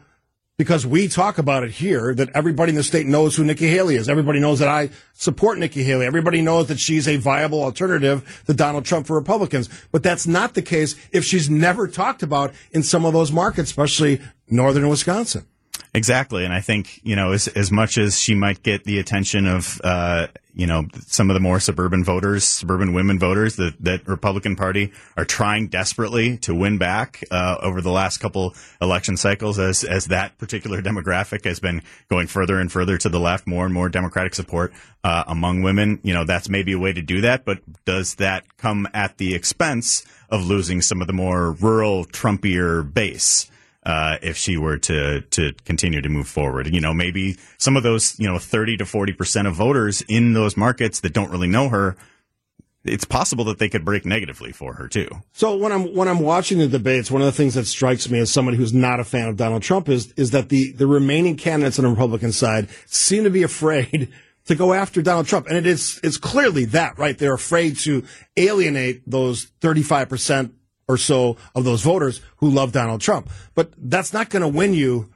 because 0.58 0.86
we 0.86 1.08
talk 1.08 1.38
about 1.38 1.64
it 1.64 1.72
here 1.72 2.14
that 2.14 2.30
everybody 2.36 2.70
in 2.70 2.76
the 2.76 2.84
state 2.84 3.08
knows 3.08 3.36
who 3.36 3.44
Nikki 3.44 3.68
Haley 3.68 3.96
is. 3.96 4.08
Everybody 4.08 4.40
knows 4.40 4.60
that 4.60 4.68
I 4.68 4.90
support 5.14 5.58
Nikki 5.58 5.84
Haley. 5.84 6.06
Everybody 6.06 6.42
knows 6.42 6.68
that 6.68 6.80
she's 6.80 7.08
a 7.08 7.18
viable 7.18 7.64
alternative 7.64 8.44
to 8.46 8.54
Donald 8.54 8.86
Trump 8.86 9.08
for 9.08 9.16
Republicans. 9.16 9.68
But 9.92 10.04
that's 10.04 10.28
not 10.28 10.54
the 10.54 10.62
case 10.62 10.96
if 11.12 11.26
she's 11.26 11.50
never 11.50 11.88
talked 11.88 12.22
about 12.22 12.54
in 12.72 12.84
some 12.84 13.04
of 13.04 13.14
those 13.14 13.32
markets, 13.32 13.72
especially 13.72 14.22
northern 14.48 14.88
Wisconsin. 14.90 15.48
Exactly, 15.96 16.44
and 16.44 16.52
I 16.52 16.60
think 16.60 17.00
you 17.04 17.16
know 17.16 17.34
as 17.34 17.48
as 17.50 17.72
much 17.72 18.00
as 18.00 18.18
she 18.18 18.34
might 18.34 18.64
get 18.64 18.84
the 18.84 18.98
attention 18.98 19.46
of 19.46 19.80
uh, 19.84 20.26
you 20.56 20.66
know 20.66 20.86
some 21.06 21.30
of 21.30 21.36
the 21.36 21.40
more 21.40 21.60
suburban 21.60 22.04
voters, 22.04 22.44
suburban 22.44 22.94
women 22.94 23.20
voters 23.20 23.58
that 23.58 23.76
that 23.80 24.08
Republican 24.08 24.56
Party 24.56 24.92
are 25.18 25.26
trying 25.26 25.68
desperately 25.68 26.38
to 26.40 26.56
win 26.56 26.80
back 26.80 27.24
uh, 27.30 27.58
over 27.62 27.80
the 27.80 27.92
last 27.92 28.18
couple 28.18 28.56
election 28.82 29.18
cycles, 29.18 29.60
as 29.60 29.84
as 29.84 30.06
that 30.06 30.36
particular 30.40 30.82
demographic 30.82 31.46
has 31.46 31.60
been 31.60 31.84
going 32.10 32.26
further 32.26 32.60
and 32.60 32.72
further 32.72 32.98
to 32.98 33.10
the 33.10 33.20
left, 33.20 33.46
more 33.46 33.66
and 33.66 33.74
more 33.74 33.88
Democratic 33.88 34.34
support 34.34 34.74
uh, 35.04 35.26
among 35.28 35.62
women. 35.62 36.00
You 36.02 36.16
know 36.16 36.24
that's 36.24 36.50
maybe 36.50 36.74
a 36.74 36.80
way 36.80 36.94
to 36.94 37.04
do 37.04 37.22
that, 37.22 37.46
but 37.46 37.60
does 37.86 38.16
that 38.16 38.58
come 38.58 38.88
at 38.96 39.20
the 39.20 39.36
expense 39.36 40.04
of 40.28 40.44
losing 40.44 40.82
some 40.82 41.02
of 41.02 41.08
the 41.08 41.14
more 41.14 41.52
rural 41.52 42.04
Trumpier 42.06 42.82
base? 42.92 43.52
Uh, 43.86 44.18
if 44.22 44.38
she 44.38 44.58
were 44.58 44.78
to 44.78 45.22
to 45.22 45.54
continue 45.66 46.02
to 46.02 46.10
move 46.10 46.28
forward. 46.28 46.74
You 46.74 46.82
know, 46.82 46.94
maybe 46.94 47.38
some 47.58 47.78
of 47.78 47.84
those 47.84 48.18
you 48.20 48.28
know 48.28 48.40
thirty 48.40 48.78
to 48.78 48.86
forty 48.86 49.14
percent 49.14 49.48
of 49.48 49.56
voters 49.56 50.02
in 50.08 50.34
those 50.34 50.58
markets 50.58 51.00
that 51.02 51.14
don't 51.14 51.32
really 51.32 51.48
know 51.48 51.70
her. 51.70 51.96
It's 52.86 53.06
possible 53.06 53.46
that 53.46 53.60
they 53.60 53.70
could 53.70 53.86
break 53.86 54.06
negatively 54.06 54.52
for 54.52 54.74
her 54.74 54.90
too. 54.90 55.08
So 55.32 55.56
when 55.56 55.72
I'm 55.72 55.96
when 55.96 56.08
I'm 56.08 56.20
watching 56.20 56.58
the 56.58 56.68
debates, 56.68 57.10
one 57.10 57.22
of 57.22 57.26
the 57.26 57.32
things 57.32 57.54
that 57.54 57.66
strikes 57.66 58.10
me 58.10 58.20
as 58.20 58.30
somebody 58.30 58.58
who's 58.58 58.74
not 58.74 59.00
a 59.00 59.06
fan 59.06 59.30
of 59.30 59.38
Donald 59.38 59.62
Trump 59.62 59.88
is 59.88 60.12
is 60.14 60.32
that 60.32 60.50
the 60.50 60.74
the 60.74 60.88
remaining 60.88 61.38
candidates 61.38 61.80
on 61.80 61.84
the 61.84 61.90
Republican 61.90 62.32
side 62.32 62.68
seem 62.86 63.24
to 63.24 63.30
be 63.30 63.44
afraid 63.44 64.12
to 64.46 64.56
go 64.56 64.74
after 64.74 65.02
Donald 65.02 65.28
Trump. 65.28 65.48
And 65.48 65.58
it 65.58 65.66
is, 65.66 66.00
it's 66.04 66.18
clearly 66.18 66.66
that, 66.66 66.98
right? 66.98 67.18
They're 67.18 67.34
afraid 67.34 67.78
to 67.80 68.04
alienate 68.36 69.10
those 69.10 69.48
35% 69.62 70.52
or 70.88 70.98
so 70.98 71.38
of 71.56 71.64
those 71.64 71.82
voters 71.82 72.22
who 72.38 72.50
love 72.50 72.72
Donald 72.72 73.02
Trump. 73.02 73.30
But 73.56 73.74
that's 73.78 74.14
not 74.14 74.30
going 74.30 74.42
to 74.42 74.48
win 74.48 74.74
you 74.74 75.10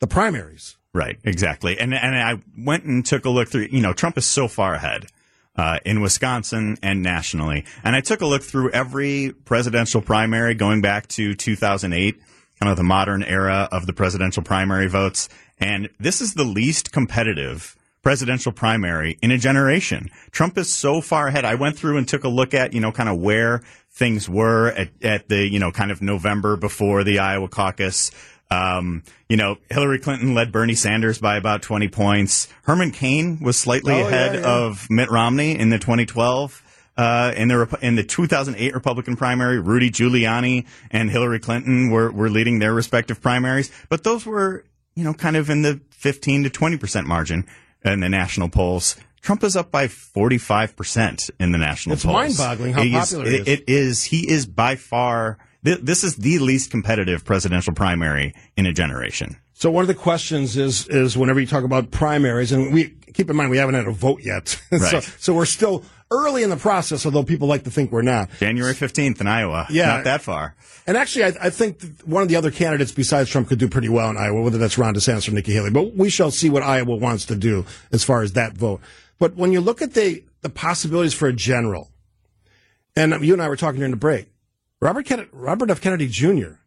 the 0.00 0.06
primaries. 0.06 0.76
Right, 0.92 1.18
exactly. 1.24 1.78
And 1.78 1.92
and 1.92 2.16
I 2.16 2.42
went 2.56 2.84
and 2.84 3.04
took 3.04 3.26
a 3.26 3.30
look 3.30 3.48
through. 3.48 3.68
You 3.70 3.82
know, 3.82 3.92
Trump 3.92 4.16
is 4.16 4.24
so 4.24 4.48
far 4.48 4.74
ahead 4.74 5.06
uh, 5.56 5.78
in 5.84 6.00
Wisconsin 6.00 6.78
and 6.82 7.02
nationally. 7.02 7.64
And 7.84 7.96
I 7.96 8.00
took 8.00 8.20
a 8.20 8.26
look 8.26 8.42
through 8.42 8.70
every 8.70 9.34
presidential 9.44 10.00
primary 10.00 10.54
going 10.54 10.80
back 10.80 11.06
to 11.08 11.34
2008, 11.34 12.20
kind 12.60 12.70
of 12.70 12.76
the 12.76 12.82
modern 12.82 13.22
era 13.22 13.68
of 13.72 13.86
the 13.86 13.92
presidential 13.92 14.42
primary 14.42 14.88
votes. 14.88 15.28
And 15.58 15.88
this 15.98 16.20
is 16.20 16.34
the 16.34 16.44
least 16.44 16.92
competitive 16.92 17.76
presidential 18.06 18.52
primary 18.52 19.18
in 19.20 19.32
a 19.32 19.36
generation. 19.36 20.08
Trump 20.30 20.56
is 20.56 20.72
so 20.72 21.00
far 21.00 21.26
ahead. 21.26 21.44
I 21.44 21.56
went 21.56 21.76
through 21.76 21.96
and 21.96 22.06
took 22.06 22.22
a 22.22 22.28
look 22.28 22.54
at, 22.54 22.72
you 22.72 22.78
know, 22.78 22.92
kind 22.92 23.08
of 23.08 23.18
where 23.18 23.62
things 23.90 24.28
were 24.28 24.68
at, 24.68 24.90
at 25.02 25.28
the, 25.28 25.44
you 25.44 25.58
know, 25.58 25.72
kind 25.72 25.90
of 25.90 26.00
November 26.00 26.56
before 26.56 27.02
the 27.02 27.18
Iowa 27.18 27.48
caucus. 27.48 28.12
Um, 28.48 29.02
you 29.28 29.36
know, 29.36 29.56
Hillary 29.70 29.98
Clinton 29.98 30.36
led 30.36 30.52
Bernie 30.52 30.76
Sanders 30.76 31.18
by 31.18 31.36
about 31.36 31.62
20 31.62 31.88
points. 31.88 32.46
Herman 32.62 32.92
Cain 32.92 33.40
was 33.40 33.56
slightly 33.56 33.94
Oh, 33.94 34.06
ahead 34.06 34.36
yeah. 34.36 34.54
of 34.54 34.86
Mitt 34.88 35.10
Romney 35.10 35.58
in 35.58 35.70
the 35.70 35.78
2012. 35.80 36.62
Uh, 36.96 37.32
in 37.36 37.48
the 37.48 37.78
in 37.82 37.96
the 37.96 38.04
2008 38.04 38.72
Republican 38.72 39.16
primary, 39.16 39.58
Rudy 39.58 39.90
Giuliani 39.90 40.64
and 40.92 41.10
Hillary 41.10 41.40
Clinton 41.40 41.90
were 41.90 42.12
were 42.12 42.30
leading 42.30 42.60
their 42.60 42.72
respective 42.72 43.20
primaries, 43.20 43.72
but 43.88 44.04
those 44.04 44.24
were 44.24 44.64
you 44.94 45.02
know 45.02 45.12
kind 45.12 45.36
of 45.36 45.50
in 45.50 45.62
the 45.62 45.80
15 45.90 46.44
to 46.44 46.50
20 46.50 46.76
percent 46.76 47.06
margin 47.08 47.44
in 47.84 48.00
the 48.00 48.08
national 48.08 48.48
polls. 48.48 48.96
Trump 49.22 49.42
is 49.42 49.56
up 49.56 49.70
by 49.72 49.88
45 49.88 50.76
percent 50.76 51.30
in 51.40 51.52
the 51.52 51.58
national 51.58 51.94
It's 51.94 52.04
polls. 52.04 52.14
mind-boggling 52.14 52.72
how 52.74 52.82
He 52.82 52.94
is- 52.94 53.10
popular 53.12 53.26
it 53.26 53.34
is. 53.34 53.48
It 53.48 53.64
is. 53.68 54.04
He 54.04 54.30
is 54.30 54.46
by 54.46 54.76
far. 54.76 55.38
thi- 55.64 55.78
This 55.82 56.04
is 56.04 56.16
the 56.16 56.38
least 56.38 56.70
competitive 56.70 57.24
presidential 57.24 57.72
primary 57.74 58.34
in 58.56 58.66
a 58.66 58.72
generation. 58.72 59.36
So 59.52 59.70
one 59.70 59.82
of 59.82 59.88
the 59.88 59.94
questions 59.94 60.56
is 60.56 60.86
is 60.88 61.16
whenever 61.16 61.40
you 61.40 61.46
talk 61.46 61.64
about 61.64 61.90
primaries, 61.90 62.52
and 62.52 62.72
we 62.72 62.94
keep 63.14 63.28
in 63.30 63.36
mind 63.36 63.50
we 63.50 63.56
haven't 63.56 63.74
had 63.74 63.86
a 63.88 63.92
vote 63.92 64.20
yet, 64.22 64.48
so 64.78 65.00
so 65.18 65.34
we're 65.34 65.44
still 65.46 65.82
early 66.10 66.42
in 66.42 66.50
the 66.50 66.56
process, 66.56 67.04
although 67.04 67.24
people 67.24 67.48
like 67.48 67.64
to 67.64 67.70
think 67.70 67.90
we're 67.90 68.02
not. 68.02 68.30
January 68.38 68.74
15th 68.74 69.20
in 69.20 69.26
Iowa. 69.26 69.66
Yeah. 69.70 69.86
Not 69.86 70.04
that 70.04 70.22
far. 70.22 70.54
And 70.86 70.96
actually, 70.96 71.24
I, 71.24 71.32
I 71.42 71.50
think 71.50 71.82
one 72.04 72.22
of 72.22 72.28
the 72.28 72.36
other 72.36 72.50
candidates 72.50 72.92
besides 72.92 73.28
Trump 73.28 73.48
could 73.48 73.58
do 73.58 73.68
pretty 73.68 73.88
well 73.88 74.08
in 74.10 74.16
Iowa, 74.16 74.42
whether 74.42 74.58
that's 74.58 74.78
Ron 74.78 74.94
DeSantis 74.94 75.28
or 75.28 75.32
Nikki 75.32 75.52
Haley. 75.52 75.70
But 75.70 75.94
we 75.96 76.08
shall 76.10 76.30
see 76.30 76.48
what 76.48 76.62
Iowa 76.62 76.96
wants 76.96 77.24
to 77.26 77.36
do 77.36 77.64
as 77.90 78.04
far 78.04 78.22
as 78.22 78.32
that 78.32 78.54
vote. 78.54 78.80
But 79.18 79.34
when 79.34 79.52
you 79.52 79.60
look 79.60 79.82
at 79.82 79.94
the 79.94 80.24
the 80.42 80.50
possibilities 80.50 81.14
for 81.14 81.26
a 81.26 81.32
general, 81.32 81.90
and 82.94 83.12
you 83.24 83.32
and 83.32 83.42
I 83.42 83.48
were 83.48 83.56
talking 83.56 83.80
during 83.80 83.90
the 83.90 83.96
break, 83.96 84.28
Robert 84.80 85.06
Kennedy, 85.06 85.28
Robert 85.32 85.70
F. 85.70 85.80
Kennedy 85.80 86.06
junior 86.06 86.60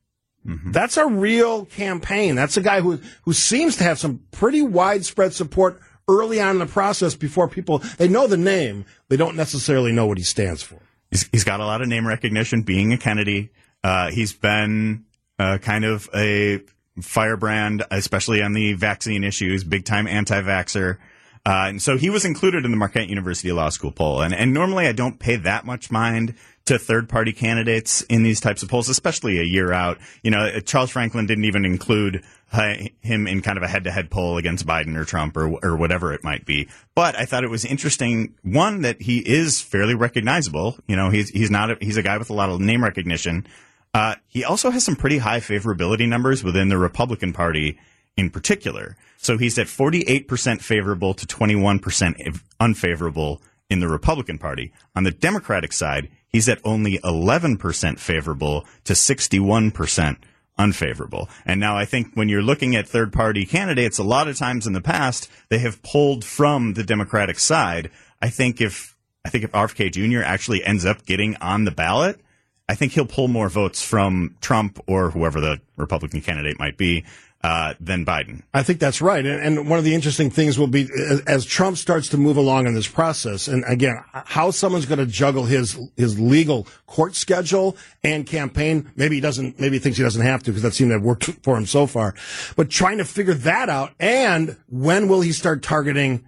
mm-hmm. 0.46 0.72
That's 0.72 0.98
a 0.98 1.06
real 1.06 1.66
campaign. 1.66 2.36
That's 2.36 2.58
a 2.58 2.62
guy 2.62 2.82
who 2.82 3.00
who 3.24 3.34
seems 3.34 3.78
to 3.78 3.84
have 3.84 4.00
some 4.00 4.24
pretty 4.32 4.62
widespread 4.62 5.34
support 5.34 5.80
early 6.10 6.42
on 6.42 6.52
in 6.52 6.60
the 6.60 6.66
process 6.66 7.16
before 7.16 7.48
people 7.48 7.80
they 7.98 8.08
know 8.08 8.28
the 8.28 8.38
name, 8.38 8.86
they 9.08 9.18
don't 9.18 9.36
necessarily 9.36 9.92
know 9.92 10.08
what 10.08 10.18
he 10.18 10.24
stands 10.24 10.62
for. 10.62 10.80
He's, 11.12 11.28
he's 11.32 11.44
got 11.44 11.60
a 11.60 11.66
lot 11.66 11.82
of 11.82 11.88
name 11.88 12.08
recognition 12.08 12.64
being 12.64 12.92
a 12.94 12.98
Kennedy. 12.98 13.52
Uh, 13.84 14.12
he's 14.12 14.34
been 14.34 15.06
uh, 15.40 15.58
kind 15.60 15.86
of 15.86 16.10
a 16.14 16.62
firebrand, 17.02 17.84
especially 17.92 18.42
on 18.42 18.54
the 18.54 18.74
vaccine 18.74 19.24
issues, 19.24 19.64
big 19.64 19.86
time 19.86 20.08
anti 20.08 20.42
vaxxer. 20.42 20.98
Uh, 21.46 21.68
and 21.70 21.82
so 21.82 21.98
he 21.98 22.10
was 22.10 22.26
included 22.26 22.66
in 22.66 22.72
the 22.72 22.78
Marquette 22.78 23.08
University 23.08 23.52
Law 23.52 23.70
School 23.70 23.92
poll. 23.92 24.22
And, 24.22 24.34
and 24.34 24.54
normally 24.54 24.88
I 24.88 24.92
don't 24.92 25.20
pay 25.20 25.38
that 25.38 25.66
much 25.66 25.90
mind 25.90 26.36
to 26.66 26.78
third 26.78 27.10
party 27.10 27.32
candidates 27.32 28.02
in 28.04 28.24
these 28.24 28.40
types 28.40 28.62
of 28.62 28.70
polls, 28.70 28.90
especially 28.90 29.40
a 29.40 29.44
year 29.44 29.72
out. 29.72 29.98
You 30.22 30.32
know, 30.32 30.60
Charles 30.60 30.92
Franklin 30.92 31.26
didn't 31.26 31.46
even 31.46 31.66
include 31.66 32.18
uh, 32.18 32.20
him 32.52 33.28
in 33.28 33.42
kind 33.42 33.58
of 33.58 33.64
a 33.64 33.68
head 33.68 33.84
to 33.84 33.92
head 33.92 34.10
poll 34.10 34.38
against 34.38 34.66
Biden 34.66 34.96
or 34.96 35.06
Trump 35.06 35.38
or, 35.38 35.58
or 35.64 35.78
whatever 35.78 36.14
it 36.14 36.24
might 36.24 36.46
be. 36.46 36.68
But 36.96 37.16
I 37.16 37.26
thought 37.26 37.44
it 37.44 37.50
was 37.50 37.66
interesting, 37.66 38.36
one, 38.42 38.82
that 38.82 39.02
he 39.02 39.20
is 39.20 39.62
fairly 39.62 39.96
recognizable. 39.96 40.78
You 40.88 40.96
know, 40.96 41.10
he's, 41.10 41.30
he's 41.30 41.52
not, 41.52 41.72
a, 41.72 41.78
he's 41.80 41.98
a 41.98 42.04
guy 42.04 42.18
with 42.18 42.30
a 42.30 42.34
lot 42.34 42.50
of 42.50 42.60
name 42.60 42.84
recognition. 42.84 43.46
Uh, 43.94 44.16
he 44.28 44.44
also 44.44 44.70
has 44.72 44.84
some 44.84 44.96
pretty 44.96 45.18
high 45.20 45.40
favorability 45.40 46.08
numbers 46.08 46.44
within 46.44 46.70
the 46.70 46.78
Republican 46.78 47.34
Party 47.34 47.80
in 48.18 48.30
particular. 48.30 48.98
So 49.18 49.38
he's 49.38 49.58
at 49.58 49.68
48% 49.68 50.62
favorable 50.62 51.14
to 51.14 51.26
21% 51.26 52.42
unfavorable 52.60 53.42
in 53.70 53.80
the 53.80 53.88
Republican 53.88 54.38
Party. 54.38 54.74
On 54.96 55.04
the 55.04 55.12
Democratic 55.12 55.72
side, 55.72 56.10
he's 56.28 56.50
at 56.50 56.60
only 56.64 56.98
11% 57.00 58.00
favorable 58.00 58.66
to 58.84 58.94
61% 58.94 60.18
unfavorable. 60.60 61.30
And 61.46 61.60
now 61.60 61.76
I 61.76 61.86
think 61.86 62.14
when 62.14 62.30
you're 62.30 62.44
looking 62.44 62.76
at 62.76 62.88
third 62.88 63.12
party 63.12 63.46
candidates, 63.46 63.98
a 63.98 64.04
lot 64.04 64.28
of 64.28 64.38
times 64.38 64.68
in 64.68 64.74
the 64.74 64.82
past, 64.82 65.30
they 65.50 65.58
have 65.60 65.82
pulled 65.82 66.24
from 66.24 66.74
the 66.74 66.84
Democratic 66.84 67.40
side. 67.40 67.90
I 68.22 68.30
think 68.30 68.62
if, 68.62 68.96
I 69.26 69.30
think 69.30 69.46
if 69.46 69.52
RFK 69.54 69.92
Jr. 69.92 70.22
actually 70.24 70.64
ends 70.64 70.86
up 70.86 71.06
getting 71.06 71.36
on 71.38 71.64
the 71.64 71.72
ballot, 71.72 72.20
I 72.68 72.76
think 72.76 72.92
he'll 72.92 73.08
pull 73.08 73.28
more 73.28 73.50
votes 73.50 73.82
from 73.82 74.36
Trump 74.42 74.80
or 74.86 75.10
whoever 75.10 75.40
the 75.40 75.60
Republican 75.76 76.22
candidate 76.22 76.60
might 76.60 76.78
be 76.78 77.04
uh, 77.42 77.74
than 77.80 78.06
Biden. 78.06 78.44
I 78.54 78.64
think 78.64 78.80
that's 78.80 79.02
right. 79.02 79.26
And, 79.26 79.42
and 79.42 79.70
one 79.70 79.80
of 79.80 79.86
the 79.86 79.96
interesting 79.96 80.30
things 80.30 80.60
will 80.60 80.68
be 80.68 80.90
as, 81.26 81.46
Trump 81.46 81.78
starts 81.78 82.10
to 82.10 82.18
move 82.18 82.36
along 82.36 82.68
in 82.68 82.74
this 82.74 82.88
process, 82.88 83.48
and 83.48 83.64
again, 83.68 84.04
how 84.12 84.52
someone's 84.52 84.86
going 84.86 85.00
to 85.00 85.06
juggle 85.06 85.46
his 85.46 85.80
his 85.96 86.20
legal 86.20 86.68
court 86.86 87.16
schedule 87.16 87.78
and 88.04 88.26
campaign. 88.26 88.92
Maybe 88.96 89.16
he 89.16 89.22
doesn't. 89.22 89.60
Maybe 89.60 89.78
he 89.78 89.80
thinks 89.80 89.98
he 89.98 90.04
doesn't 90.04 90.26
have 90.26 90.44
to 90.44 90.52
because 90.52 90.64
that 90.64 90.74
seemed 90.74 90.90
to 90.90 90.96
have 90.96 91.04
worked 91.04 91.26
for 91.44 91.58
him 91.58 91.66
so 91.66 91.88
far. 91.88 92.14
But 92.56 92.70
trying 92.70 92.98
to 92.98 93.06
figure 93.06 93.34
that 93.34 93.70
out, 93.70 93.94
and 94.00 94.58
when 94.68 95.08
will 95.08 95.22
he 95.22 95.32
start 95.32 95.64
targeting 95.64 96.28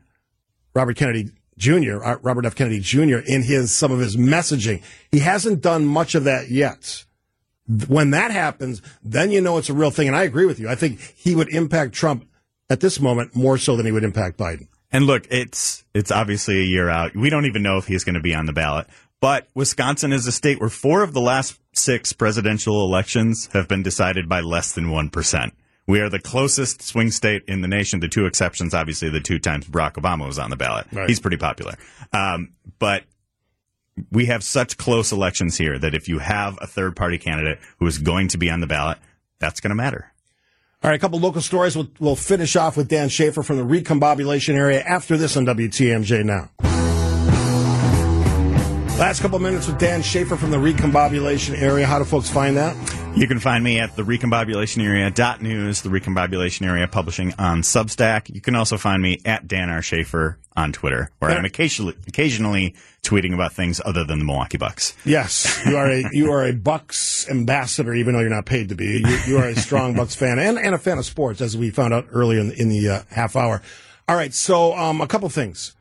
Robert 0.73 0.95
Kennedy 0.95 1.31
Jr., 1.57 2.03
uh, 2.03 2.17
Robert 2.21 2.45
F. 2.45 2.55
Kennedy 2.55 2.79
Jr. 2.79 3.17
in 3.17 3.43
his 3.43 3.71
some 3.75 3.91
of 3.91 3.99
his 3.99 4.15
messaging? 4.15 4.81
He 5.11 5.19
hasn't 5.19 5.61
done 5.61 5.85
much 5.85 6.15
of 6.15 6.23
that 6.23 6.49
yet 6.49 7.03
when 7.87 8.11
that 8.11 8.31
happens, 8.31 8.81
then 9.03 9.31
you 9.31 9.41
know 9.41 9.57
it's 9.57 9.69
a 9.69 9.73
real 9.73 9.91
thing. 9.91 10.07
And 10.07 10.15
I 10.15 10.23
agree 10.23 10.45
with 10.45 10.59
you. 10.59 10.69
I 10.69 10.75
think 10.75 10.99
he 10.99 11.35
would 11.35 11.49
impact 11.49 11.93
Trump 11.93 12.27
at 12.69 12.79
this 12.79 12.99
moment 12.99 13.35
more 13.35 13.57
so 13.57 13.75
than 13.75 13.85
he 13.85 13.91
would 13.91 14.03
impact 14.03 14.37
Biden. 14.37 14.67
And 14.91 15.05
look, 15.05 15.25
it's 15.29 15.83
it's 15.93 16.11
obviously 16.11 16.59
a 16.59 16.63
year 16.63 16.89
out. 16.89 17.15
We 17.15 17.29
don't 17.29 17.45
even 17.45 17.63
know 17.63 17.77
if 17.77 17.87
he's 17.87 18.03
going 18.03 18.15
to 18.15 18.21
be 18.21 18.35
on 18.35 18.45
the 18.45 18.53
ballot. 18.53 18.87
But 19.21 19.47
Wisconsin 19.53 20.11
is 20.13 20.25
a 20.25 20.31
state 20.31 20.59
where 20.59 20.69
four 20.69 21.03
of 21.03 21.13
the 21.13 21.21
last 21.21 21.59
six 21.73 22.11
presidential 22.11 22.83
elections 22.83 23.49
have 23.53 23.67
been 23.67 23.83
decided 23.83 24.27
by 24.27 24.41
less 24.41 24.71
than 24.71 24.85
1%. 24.85 25.51
We 25.87 25.99
are 26.01 26.09
the 26.09 26.19
closest 26.19 26.81
swing 26.81 27.11
state 27.11 27.43
in 27.47 27.61
the 27.61 27.67
nation. 27.67 27.99
The 27.99 28.07
two 28.07 28.25
exceptions, 28.25 28.73
obviously, 28.73 29.09
the 29.09 29.19
two 29.19 29.37
times 29.37 29.67
Barack 29.67 29.93
Obama 29.93 30.25
was 30.25 30.39
on 30.39 30.49
the 30.49 30.55
ballot. 30.55 30.87
Right. 30.91 31.07
He's 31.07 31.19
pretty 31.19 31.37
popular. 31.37 31.75
Um, 32.11 32.53
but 32.79 33.03
we 34.11 34.25
have 34.27 34.43
such 34.43 34.77
close 34.77 35.11
elections 35.11 35.57
here 35.57 35.77
that 35.79 35.93
if 35.93 36.07
you 36.07 36.19
have 36.19 36.57
a 36.61 36.67
third 36.67 36.95
party 36.95 37.17
candidate 37.17 37.59
who 37.79 37.87
is 37.87 37.97
going 37.97 38.29
to 38.29 38.37
be 38.37 38.49
on 38.49 38.59
the 38.59 38.67
ballot, 38.67 38.97
that's 39.39 39.59
going 39.59 39.69
to 39.69 39.75
matter. 39.75 40.11
All 40.83 40.89
right, 40.89 40.95
a 40.95 40.99
couple 40.99 41.19
local 41.19 41.41
stories. 41.41 41.75
We'll, 41.75 41.89
we'll 41.99 42.15
finish 42.15 42.55
off 42.55 42.75
with 42.75 42.87
Dan 42.87 43.09
Shafer 43.09 43.43
from 43.43 43.57
the 43.57 43.63
recombobulation 43.63 44.55
area 44.55 44.81
after 44.81 45.15
this 45.15 45.37
on 45.37 45.45
WTMJ 45.45 46.25
now. 46.25 46.49
Last 48.97 49.21
couple 49.21 49.39
minutes 49.39 49.67
with 49.67 49.77
Dan 49.79 50.01
Shafer 50.01 50.37
from 50.37 50.51
the 50.51 50.57
recombobulation 50.57 51.59
area. 51.59 51.85
How 51.85 51.99
do 51.99 52.05
folks 52.05 52.29
find 52.29 52.57
that? 52.57 52.75
You 53.13 53.27
can 53.27 53.39
find 53.39 53.63
me 53.63 53.77
at 53.79 53.95
the 53.95 54.03
recombobulation 54.03 54.83
area 54.83 55.11
dot 55.11 55.41
news, 55.41 55.81
the 55.81 55.89
recombobulation 55.89 56.65
area 56.65 56.87
publishing 56.87 57.33
on 57.37 57.61
Substack. 57.61 58.33
You 58.33 58.41
can 58.41 58.55
also 58.55 58.77
find 58.77 59.01
me 59.01 59.21
at 59.25 59.47
Dan 59.47 59.69
R. 59.69 59.81
Shafer 59.81 60.39
on 60.55 60.71
Twitter, 60.71 61.11
where. 61.19 61.31
I'm 61.31 61.45
occasionally, 61.45 61.95
occasionally 62.07 62.73
tweeting 63.03 63.33
about 63.33 63.53
things 63.53 63.81
other 63.83 64.05
than 64.05 64.19
the 64.19 64.25
Milwaukee 64.25 64.57
Bucks. 64.57 64.95
Yes, 65.05 65.61
you 65.65 65.77
are 65.77 65.89
a 65.89 66.03
you 66.13 66.31
are 66.31 66.45
a 66.45 66.53
Bucks 66.53 67.29
ambassador, 67.29 67.93
even 67.93 68.13
though 68.13 68.21
you're 68.21 68.29
not 68.29 68.45
paid 68.45 68.69
to 68.69 68.75
be. 68.75 69.03
You, 69.05 69.19
you 69.27 69.37
are 69.37 69.47
a 69.47 69.55
strong 69.55 69.93
Bucks 69.93 70.15
fan 70.15 70.39
and, 70.39 70.57
and 70.57 70.73
a 70.73 70.79
fan 70.79 70.97
of 70.97 71.05
sports, 71.05 71.41
as 71.41 71.55
we 71.55 71.69
found 71.69 71.93
out 71.93 72.07
earlier 72.11 72.39
in, 72.39 72.51
in 72.53 72.69
the 72.69 72.89
uh, 72.89 73.01
half 73.09 73.35
hour. 73.35 73.61
All 74.07 74.15
right, 74.15 74.33
so 74.33 74.73
um, 74.75 74.99
a 74.99 75.07
couple 75.07 75.29
things. 75.29 75.75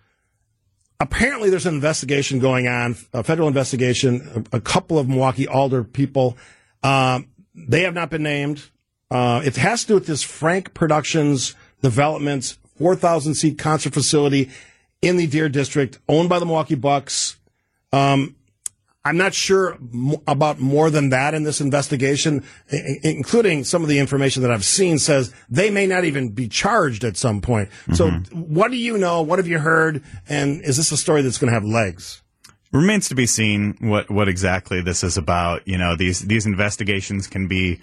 Apparently, 0.98 1.48
there's 1.48 1.64
an 1.64 1.74
investigation 1.74 2.40
going 2.40 2.68
on, 2.68 2.96
a 3.14 3.22
federal 3.22 3.48
investigation. 3.48 4.46
A 4.52 4.60
couple 4.60 4.98
of 4.98 5.08
Milwaukee 5.08 5.48
Alder 5.48 5.84
people, 5.84 6.36
um, 6.82 7.28
they 7.54 7.82
have 7.82 7.94
not 7.94 8.10
been 8.10 8.22
named. 8.22 8.70
Uh, 9.10 9.42
it 9.44 9.56
has 9.56 9.82
to 9.82 9.88
do 9.88 9.94
with 9.94 10.06
this 10.06 10.22
Frank 10.22 10.72
Productions 10.74 11.54
Developments 11.82 12.58
4,000 12.78 13.34
seat 13.34 13.58
concert 13.58 13.92
facility 13.92 14.50
in 15.02 15.16
the 15.16 15.26
Deer 15.26 15.48
District, 15.48 15.98
owned 16.08 16.28
by 16.28 16.38
the 16.38 16.46
Milwaukee 16.46 16.74
Bucks. 16.74 17.36
Um, 17.92 18.36
I'm 19.04 19.16
not 19.16 19.32
sure 19.32 19.74
m- 19.74 20.16
about 20.26 20.60
more 20.60 20.90
than 20.90 21.08
that 21.10 21.32
in 21.32 21.42
this 21.42 21.60
investigation, 21.60 22.44
including 23.02 23.64
some 23.64 23.82
of 23.82 23.88
the 23.88 23.98
information 23.98 24.42
that 24.42 24.50
I've 24.50 24.64
seen 24.64 24.98
says 24.98 25.32
they 25.48 25.70
may 25.70 25.86
not 25.86 26.04
even 26.04 26.30
be 26.30 26.48
charged 26.48 27.04
at 27.04 27.16
some 27.16 27.40
point. 27.40 27.70
So, 27.94 28.10
what 28.32 28.70
do 28.70 28.76
you 28.76 28.98
know? 28.98 29.22
What 29.22 29.38
have 29.38 29.48
you 29.48 29.58
heard? 29.58 30.02
And 30.28 30.62
is 30.62 30.76
this 30.76 30.92
a 30.92 30.96
story 30.98 31.22
that's 31.22 31.38
going 31.38 31.48
to 31.48 31.54
have 31.54 31.64
legs? 31.64 32.22
Remains 32.72 33.08
to 33.08 33.14
be 33.14 33.26
seen 33.26 33.76
what, 33.80 34.10
what 34.10 34.28
exactly 34.28 34.80
this 34.80 35.02
is 35.02 35.16
about. 35.16 35.66
You 35.66 35.78
know, 35.78 35.96
these, 35.96 36.20
these 36.20 36.46
investigations 36.46 37.26
can 37.26 37.48
be, 37.48 37.80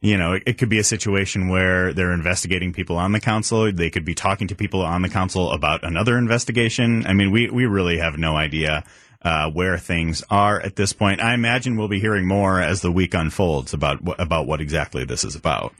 you 0.00 0.16
know, 0.16 0.32
it, 0.32 0.56
could 0.56 0.70
be 0.70 0.78
a 0.78 0.84
situation 0.84 1.48
where 1.48 1.92
they're 1.92 2.12
investigating 2.12 2.72
people 2.72 2.96
on 2.96 3.12
the 3.12 3.20
council. 3.20 3.70
They 3.70 3.90
could 3.90 4.06
be 4.06 4.14
talking 4.14 4.48
to 4.48 4.54
people 4.54 4.80
on 4.80 5.02
the 5.02 5.10
council 5.10 5.52
about 5.52 5.84
another 5.84 6.16
investigation. 6.16 7.06
I 7.06 7.12
mean, 7.12 7.30
we, 7.30 7.50
we 7.50 7.66
really 7.66 7.98
have 7.98 8.16
no 8.18 8.36
idea. 8.36 8.84
Uh, 9.22 9.50
where 9.50 9.76
things 9.76 10.24
are 10.30 10.58
at 10.62 10.76
this 10.76 10.94
point, 10.94 11.20
I 11.20 11.34
imagine 11.34 11.76
we'll 11.76 11.88
be 11.88 12.00
hearing 12.00 12.26
more 12.26 12.58
as 12.58 12.80
the 12.80 12.90
week 12.90 13.12
unfolds 13.12 13.74
about 13.74 13.98
about 14.18 14.46
what 14.46 14.62
exactly 14.62 15.04
this 15.04 15.24
is 15.24 15.36
about. 15.36 15.74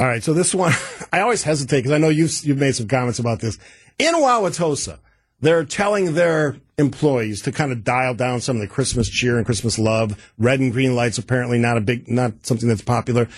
All 0.00 0.06
right. 0.06 0.22
So 0.22 0.32
this 0.32 0.54
one, 0.54 0.72
I 1.12 1.20
always 1.20 1.42
hesitate 1.42 1.78
because 1.78 1.92
I 1.92 1.98
know 1.98 2.08
you've, 2.08 2.32
you've 2.44 2.58
made 2.58 2.76
some 2.76 2.86
comments 2.86 3.18
about 3.18 3.40
this. 3.40 3.58
in 3.98 4.14
Wauwatosa, 4.14 4.98
they're 5.40 5.64
telling 5.64 6.14
their 6.14 6.56
employees 6.78 7.42
to 7.42 7.52
kind 7.52 7.72
of 7.72 7.84
dial 7.84 8.14
down 8.14 8.40
some 8.40 8.56
of 8.56 8.62
the 8.62 8.68
Christmas 8.68 9.10
cheer 9.10 9.36
and 9.36 9.44
Christmas 9.44 9.78
love. 9.78 10.32
Red 10.38 10.60
and 10.60 10.72
green 10.72 10.94
lights 10.94 11.18
apparently 11.18 11.58
not 11.58 11.76
a 11.76 11.80
big, 11.80 12.08
not 12.08 12.46
something 12.46 12.68
that's 12.68 12.82
popular. 12.82 13.28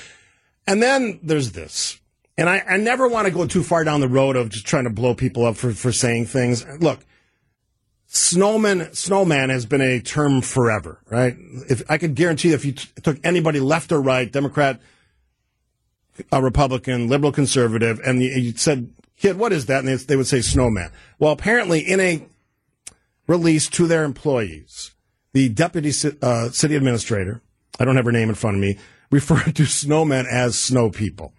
And 0.67 0.83
then 0.83 1.19
there's 1.23 1.53
this. 1.53 1.99
And 2.37 2.49
I, 2.49 2.63
I 2.67 2.77
never 2.77 3.09
want 3.09 3.27
to 3.27 3.33
go 3.33 3.47
too 3.47 3.63
far 3.63 3.83
down 3.83 4.01
the 4.01 4.09
road 4.09 4.37
of 4.37 4.51
just 4.51 4.67
trying 4.67 4.85
to 4.85 4.91
blow 4.91 5.15
people 5.15 5.45
up 5.45 5.57
for, 5.57 5.73
for 5.73 5.91
saying 5.91 6.27
things. 6.27 6.65
Look, 6.81 7.05
snowman, 8.07 8.93
snowman 8.95 9.51
has 9.51 9.67
been 9.67 9.81
a 9.81 10.01
term 10.01 10.43
forever, 10.43 11.01
right? 11.11 11.35
If 11.69 11.83
I 11.91 11.99
could 11.99 12.15
guarantee 12.15 12.53
if 12.53 12.65
you 12.65 12.73
t- 12.73 12.89
took 13.03 13.19
anybody 13.25 13.61
left 13.61 13.91
or 13.91 14.01
right, 14.01 14.31
Democrat, 14.31 14.81
a 16.31 16.43
Republican, 16.43 17.09
liberal, 17.09 17.33
conservative, 17.33 18.01
and 18.05 18.23
you, 18.23 18.31
you 18.31 18.53
said, 18.53 18.93
kid, 19.17 19.39
what 19.39 19.53
is 19.53 19.67
that? 19.67 19.81
And 19.81 19.89
they, 19.89 19.97
they 19.97 20.17
would 20.17 20.27
say 20.27 20.41
snowman. 20.41 20.93
Well, 21.19 21.33
apparently 21.33 21.81
in 21.81 22.01
a 22.01 22.27
release 23.31 23.69
to 23.69 23.87
their 23.87 24.03
employees, 24.03 24.91
the 25.33 25.49
deputy 25.49 25.93
uh, 26.21 26.51
city 26.51 26.75
administrator, 26.75 27.41
I 27.79 27.85
don't 27.85 27.95
have 27.95 28.05
her 28.05 28.13
name 28.13 28.29
in 28.29 28.35
front 28.35 28.57
of 28.57 28.61
me, 28.61 28.77
referred 29.11 29.55
to 29.57 29.63
snowmen 29.63 30.27
as 30.31 30.59
snow 30.59 30.91
people. 30.91 31.33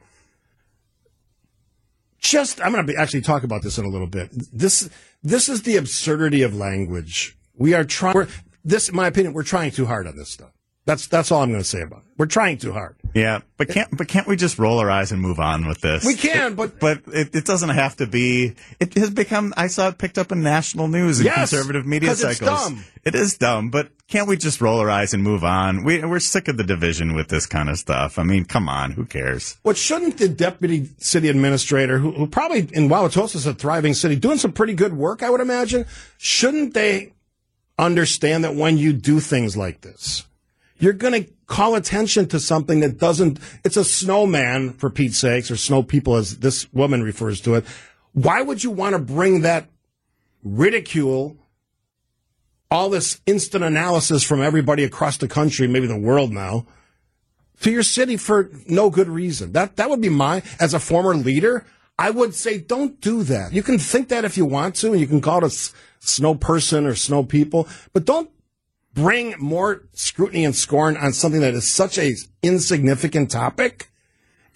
Just, 2.20 2.62
I'm 2.62 2.72
going 2.72 2.86
to 2.86 2.96
actually 2.96 3.22
talk 3.22 3.44
about 3.44 3.62
this 3.64 3.78
in 3.78 3.86
a 3.86 3.90
little 3.90 4.08
bit. 4.08 4.30
This, 4.32 4.90
this 5.24 5.50
is 5.50 5.64
the 5.64 5.78
absurdity 5.78 6.44
of 6.44 6.56
language. 6.56 7.38
We 7.56 7.74
are 7.74 7.84
trying, 7.84 8.28
this, 8.64 8.90
in 8.90 8.96
my 8.96 9.08
opinion, 9.08 9.34
we're 9.34 9.44
trying 9.44 9.72
too 9.72 9.86
hard 9.86 10.08
on 10.08 10.16
this 10.16 10.30
stuff. 10.30 10.52
That's 10.86 11.08
that's 11.08 11.32
all 11.32 11.44
I'm 11.44 11.52
going 11.52 11.62
to 11.62 11.68
say 11.68 11.82
about 11.82 12.00
it. 12.00 12.06
We're 12.18 12.26
trying 12.26 12.58
too 12.58 12.74
hard. 12.74 12.96
Yeah, 13.14 13.42
but 13.58 13.70
can't 13.70 13.96
but 13.96 14.08
can't 14.08 14.28
we 14.28 14.36
just 14.36 14.58
roll 14.58 14.80
our 14.80 14.90
eyes 14.90 15.12
and 15.12 15.22
move 15.22 15.40
on 15.40 15.68
with 15.68 15.82
this? 15.82 16.06
We 16.06 16.16
can, 16.16 16.56
but 16.56 16.80
but 16.80 17.02
it, 17.08 17.36
it 17.36 17.46
doesn't 17.46 17.70
have 17.70 17.98
to 17.98 18.08
be. 18.08 18.56
It 18.80 18.96
has 18.96 19.10
become. 19.10 19.54
I 19.58 19.68
saw 19.68 19.90
it 19.90 19.98
picked 19.98 20.18
up 20.18 20.32
in 20.32 20.42
national 20.42 20.88
news 20.88 21.20
and 21.20 21.26
yes, 21.26 21.50
conservative 21.50 21.86
media 21.86 22.16
cycles. 22.16 22.40
It's 22.40 22.40
dumb. 22.40 22.84
It 23.04 23.16
is 23.16 23.38
dumb, 23.38 23.70
but 23.70 23.90
can't 24.08 24.28
we 24.28 24.38
just 24.38 24.62
roll 24.62 24.80
our 24.80 24.90
eyes 24.90 25.14
and 25.14 25.24
move 25.24 25.44
on? 25.44 25.84
We 25.84 26.04
we're 26.04 26.20
sick 26.20 26.48
of 26.48 26.58
the 26.58 26.64
division 26.64 27.16
with 27.16 27.28
this 27.28 27.46
kind 27.46 27.70
of 27.70 27.78
stuff. 27.78 28.18
I 28.18 28.24
mean, 28.24 28.46
come 28.46 28.68
on, 28.70 28.92
who 28.92 29.06
cares? 29.06 29.58
What 29.64 29.78
shouldn't 29.78 30.18
the 30.18 30.30
deputy 30.30 30.90
city 30.98 31.28
administrator, 31.28 31.98
who, 32.00 32.12
who 32.12 32.28
probably 32.28 32.60
in 32.72 32.90
Wauwatosa 32.90 33.36
is 33.36 33.46
a 33.46 33.54
thriving 33.54 33.94
city, 33.94 34.16
doing 34.16 34.38
some 34.38 34.52
pretty 34.52 34.74
good 34.74 34.94
work, 34.94 35.22
I 35.22 35.30
would 35.30 35.42
imagine, 35.42 35.86
shouldn't 36.18 36.74
they 36.74 37.14
understand 37.78 38.44
that 38.46 38.56
when 38.56 38.78
you 38.78 38.94
do 38.94 39.20
things 39.20 39.58
like 39.58 39.82
this? 39.82 40.26
You're 40.82 40.94
going 40.94 41.24
to 41.24 41.32
call 41.46 41.76
attention 41.76 42.28
to 42.30 42.40
something 42.40 42.80
that 42.80 42.98
doesn't, 42.98 43.40
it's 43.64 43.78
a 43.78 43.86
snowman, 43.86 44.74
for 44.74 44.90
Pete's 44.90 45.20
sakes, 45.20 45.52
or 45.52 45.56
snow 45.56 45.84
people 45.84 46.16
as 46.16 46.40
this 46.40 46.72
woman 46.74 47.04
refers 47.04 47.40
to 47.42 47.54
it. 47.54 47.66
Why 48.14 48.42
would 48.42 48.64
you 48.64 48.72
want 48.72 48.94
to 48.94 49.00
bring 49.00 49.42
that 49.42 49.70
ridicule, 50.44 51.38
all 52.72 52.90
this 52.90 53.22
instant 53.28 53.64
analysis 53.64 54.24
from 54.24 54.42
everybody 54.42 54.84
across 54.84 55.18
the 55.18 55.28
country, 55.28 55.68
maybe 55.68 55.86
the 55.86 55.96
world 55.96 56.32
now, 56.32 56.66
to 57.62 57.72
your 57.72 57.84
city 57.84 58.18
for 58.18 58.50
no 58.68 58.90
good 58.90 59.08
reason? 59.08 59.52
That, 59.52 59.76
that 59.76 59.88
would 59.88 60.02
be 60.02 60.10
my, 60.10 60.42
as 60.60 60.74
a 60.74 60.80
former 60.80 61.14
leader, 61.14 61.64
I 62.00 62.10
would 62.10 62.34
say 62.34 62.58
don't 62.58 63.00
do 63.00 63.22
that. 63.24 63.54
You 63.54 63.62
can 63.62 63.78
think 63.78 64.10
that 64.10 64.26
if 64.26 64.36
you 64.36 64.46
want 64.46 64.74
to, 64.78 64.94
and 64.94 65.00
you 65.00 65.06
can 65.06 65.22
call 65.22 65.46
it 65.46 65.54
a 65.54 65.74
snow 66.00 66.34
person 66.34 66.88
or 66.88 66.96
snow 66.96 67.24
people, 67.24 67.68
but 67.94 68.06
don't 68.06 68.32
bring 68.94 69.36
more 69.40 69.84
scrutiny 69.94 70.46
and 70.46 70.56
scorn 70.56 70.98
on 70.98 71.14
something 71.14 71.42
that 71.42 71.54
is 71.54 71.70
such 71.70 71.98
a 71.98 72.16
insignificant 72.42 73.32
topic. 73.32 73.90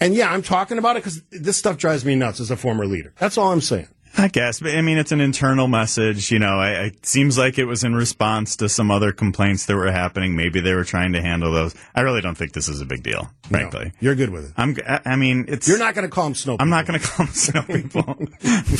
And 0.00 0.14
yeah, 0.14 0.30
I'm 0.30 0.42
talking 0.42 0.78
about 0.78 0.96
it 0.96 1.04
because 1.04 1.22
this 1.30 1.56
stuff 1.56 1.78
drives 1.78 2.04
me 2.04 2.14
nuts 2.14 2.40
as 2.40 2.50
a 2.50 2.56
former 2.56 2.86
leader. 2.86 3.14
That's 3.18 3.38
all 3.38 3.52
I'm 3.52 3.60
saying. 3.60 3.88
I 4.18 4.28
guess, 4.28 4.60
but 4.60 4.74
I 4.74 4.80
mean, 4.80 4.96
it's 4.98 5.12
an 5.12 5.20
internal 5.20 5.68
message. 5.68 6.30
You 6.30 6.38
know, 6.38 6.58
I, 6.58 6.70
it 6.86 7.04
seems 7.04 7.36
like 7.36 7.58
it 7.58 7.64
was 7.66 7.84
in 7.84 7.94
response 7.94 8.56
to 8.56 8.68
some 8.68 8.90
other 8.90 9.12
complaints 9.12 9.66
that 9.66 9.76
were 9.76 9.90
happening. 9.90 10.36
Maybe 10.36 10.60
they 10.60 10.74
were 10.74 10.84
trying 10.84 11.12
to 11.12 11.20
handle 11.20 11.52
those. 11.52 11.74
I 11.94 12.00
really 12.00 12.22
don't 12.22 12.34
think 12.34 12.52
this 12.52 12.68
is 12.68 12.80
a 12.80 12.86
big 12.86 13.02
deal, 13.02 13.30
frankly. 13.42 13.86
No, 13.86 13.90
you're 14.00 14.14
good 14.14 14.30
with 14.30 14.46
it. 14.46 14.52
I'm. 14.56 14.76
I 15.04 15.16
mean, 15.16 15.44
it's. 15.48 15.68
You're 15.68 15.78
not 15.78 15.94
going 15.94 16.08
to 16.08 16.10
call 16.10 16.24
them 16.24 16.34
snow. 16.34 16.54
People. 16.54 16.62
I'm 16.62 16.70
not 16.70 16.86
going 16.86 16.98
to 16.98 17.06
call 17.06 17.26
them 17.26 17.34
snow 17.34 17.62
people. 17.66 18.16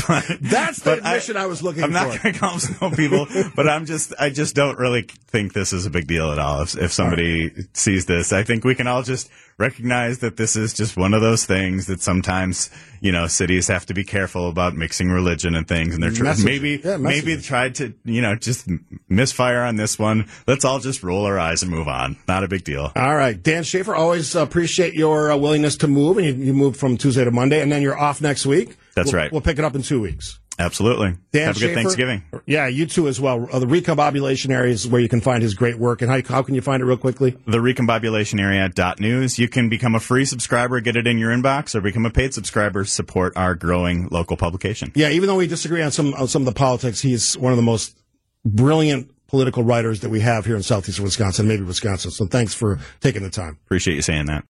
but, 0.09 0.39
That's 0.41 0.81
the 0.81 0.95
admission 0.99 1.37
I, 1.37 1.43
I, 1.43 1.47
was 1.47 1.63
looking 1.63 1.85
I'm 1.85 1.93
for. 1.93 1.99
I'm 1.99 2.09
not 2.09 2.23
going 2.23 2.35
to 2.35 2.41
call 2.41 2.51
them 2.51 2.61
snow 2.61 2.91
people, 2.91 3.27
but 3.55 3.69
I'm 3.69 3.85
just. 3.85 4.15
I 4.19 4.31
just 4.31 4.55
don't 4.55 4.79
really 4.79 5.03
think 5.29 5.53
this 5.53 5.73
is 5.73 5.85
a 5.85 5.91
big 5.91 6.07
deal 6.07 6.33
at 6.33 6.39
all. 6.39 6.63
If, 6.63 6.77
if 6.79 6.93
somebody 6.93 7.51
right. 7.51 7.77
sees 7.77 8.07
this, 8.07 8.33
I 8.33 8.43
think 8.43 8.65
we 8.65 8.75
can 8.75 8.87
all 8.87 9.03
just 9.03 9.31
recognize 9.59 10.19
that 10.19 10.37
this 10.37 10.55
is 10.55 10.75
just 10.75 10.97
one 10.97 11.15
of 11.15 11.23
those 11.23 11.47
things 11.47 11.87
that 11.87 12.01
sometimes 12.01 12.71
you 13.01 13.11
know 13.11 13.27
cities 13.27 13.69
have 13.69 13.87
to 13.87 13.95
be 13.95 14.05
careful 14.05 14.49
about 14.49 14.75
mixing 14.75 15.09
religion 15.09 15.55
and 15.55 15.67
things 15.67 15.95
and 15.95 16.03
they're 16.03 16.11
tr- 16.11 16.45
maybe 16.45 16.81
yeah, 16.85 16.97
maybe 16.99 17.37
tried 17.39 17.75
to 17.75 17.95
you 18.05 18.21
know 18.21 18.35
just 18.35 18.69
misfire 19.09 19.63
on 19.63 19.77
this 19.77 19.99
one. 19.99 20.29
Let's 20.47 20.65
all 20.65 20.79
just 20.79 21.03
roll 21.03 21.25
our 21.25 21.39
eyes 21.39 21.63
and 21.63 21.71
move 21.71 21.89
on. 21.89 22.17
Not 22.29 22.45
a 22.45 22.49
big 22.49 22.65
deal. 22.65 22.93
All 22.95 23.17
right. 23.17 23.41
Dan 23.41 23.63
Shafer, 23.63 23.95
always 23.95 24.35
appreciate 24.35 24.95
your 24.95 25.33
uh, 25.33 25.37
willingness 25.37 25.77
to 25.79 25.89
move 25.89 26.19
and 26.19 26.27
you, 26.27 26.47
you 26.47 26.55
moved 26.55 26.79
from 26.79 26.97
tuesday 26.97 27.25
to 27.25 27.31
monday 27.31 27.61
and 27.63 27.73
then 27.73 27.83
you're 27.83 27.99
off 27.99 28.21
next 28.21 28.47
week. 28.47 28.77
That's 28.95 29.13
we'll, 29.13 29.23
right. 29.23 29.33
we'll 29.33 29.41
pick 29.41 29.59
it 29.59 29.65
up 29.65 29.75
in 29.75 29.83
two 29.83 30.01
weeks 30.01 30.39
Absolutely. 30.59 31.17
Dan 31.33 31.49
Have 31.49 31.57
a 31.57 31.61
good 31.61 31.75
Thanksgiving. 31.75 32.23
Yeah, 32.47 32.67
you 32.67 32.87
too 32.87 33.09
as 33.09 33.21
well. 33.21 33.47
Uh, 33.53 33.59
the 33.59 33.67
recombobulation 33.67 34.51
area 34.51 34.73
is 34.73 34.89
where 34.89 35.01
you 35.01 35.09
can 35.09 35.21
find 35.21 35.43
his 35.43 35.55
great 35.55 35.79
work. 35.79 36.01
And 36.01 36.11
how, 36.11 36.23
how 36.35 36.43
can 36.43 36.55
you 36.55 36.63
find 36.63 36.83
it 36.83 36.87
real 36.87 36.97
quickly? 36.97 37.37
The 37.47 37.59
recombobulation 37.59 38.41
area 38.41 38.69
dot 38.69 38.99
news. 38.99 39.39
You 39.39 39.49
can 39.49 39.69
become 39.69 39.95
a 39.95 40.01
free 40.01 40.25
subscriber, 40.25 40.81
get 40.81 40.97
it 40.97 41.07
in 41.07 41.19
your 41.19 41.31
inbox, 41.31 41.75
or 41.75 41.81
become 41.81 42.07
a 42.07 42.11
paid 42.11 42.33
subscriber, 42.33 42.85
support 42.85 43.37
our 43.37 43.55
growing 43.55 44.09
local 44.09 44.37
publication. 44.37 44.93
Yeah, 44.95 45.11
even 45.11 45.27
though 45.27 45.37
we 45.37 45.47
disagree 45.47 45.83
on 45.83 45.91
some 45.91 46.15
on 46.15 46.29
some 46.29 46.43
of 46.43 46.47
the 46.47 46.59
politics, 46.59 47.01
he's 47.01 47.37
one 47.37 47.53
of 47.53 47.57
the 47.57 47.63
most 47.63 47.99
brilliant 48.45 49.11
political 49.29 49.65
writers 49.65 50.01
that 50.01 50.09
we 50.09 50.21
have 50.21 50.47
here 50.47 50.57
in 50.57 50.63
southeastern 50.63 51.05
Wisconsin, 51.05 51.49
maybe 51.49 51.65
Wisconsin. 51.65 52.11
So 52.11 52.27
thanks 52.27 52.55
for 52.55 52.79
taking 53.01 53.23
the 53.23 53.31
time. 53.31 53.59
Appreciate 53.67 53.97
you 53.97 54.03
saying 54.03 54.27
that. 54.27 54.45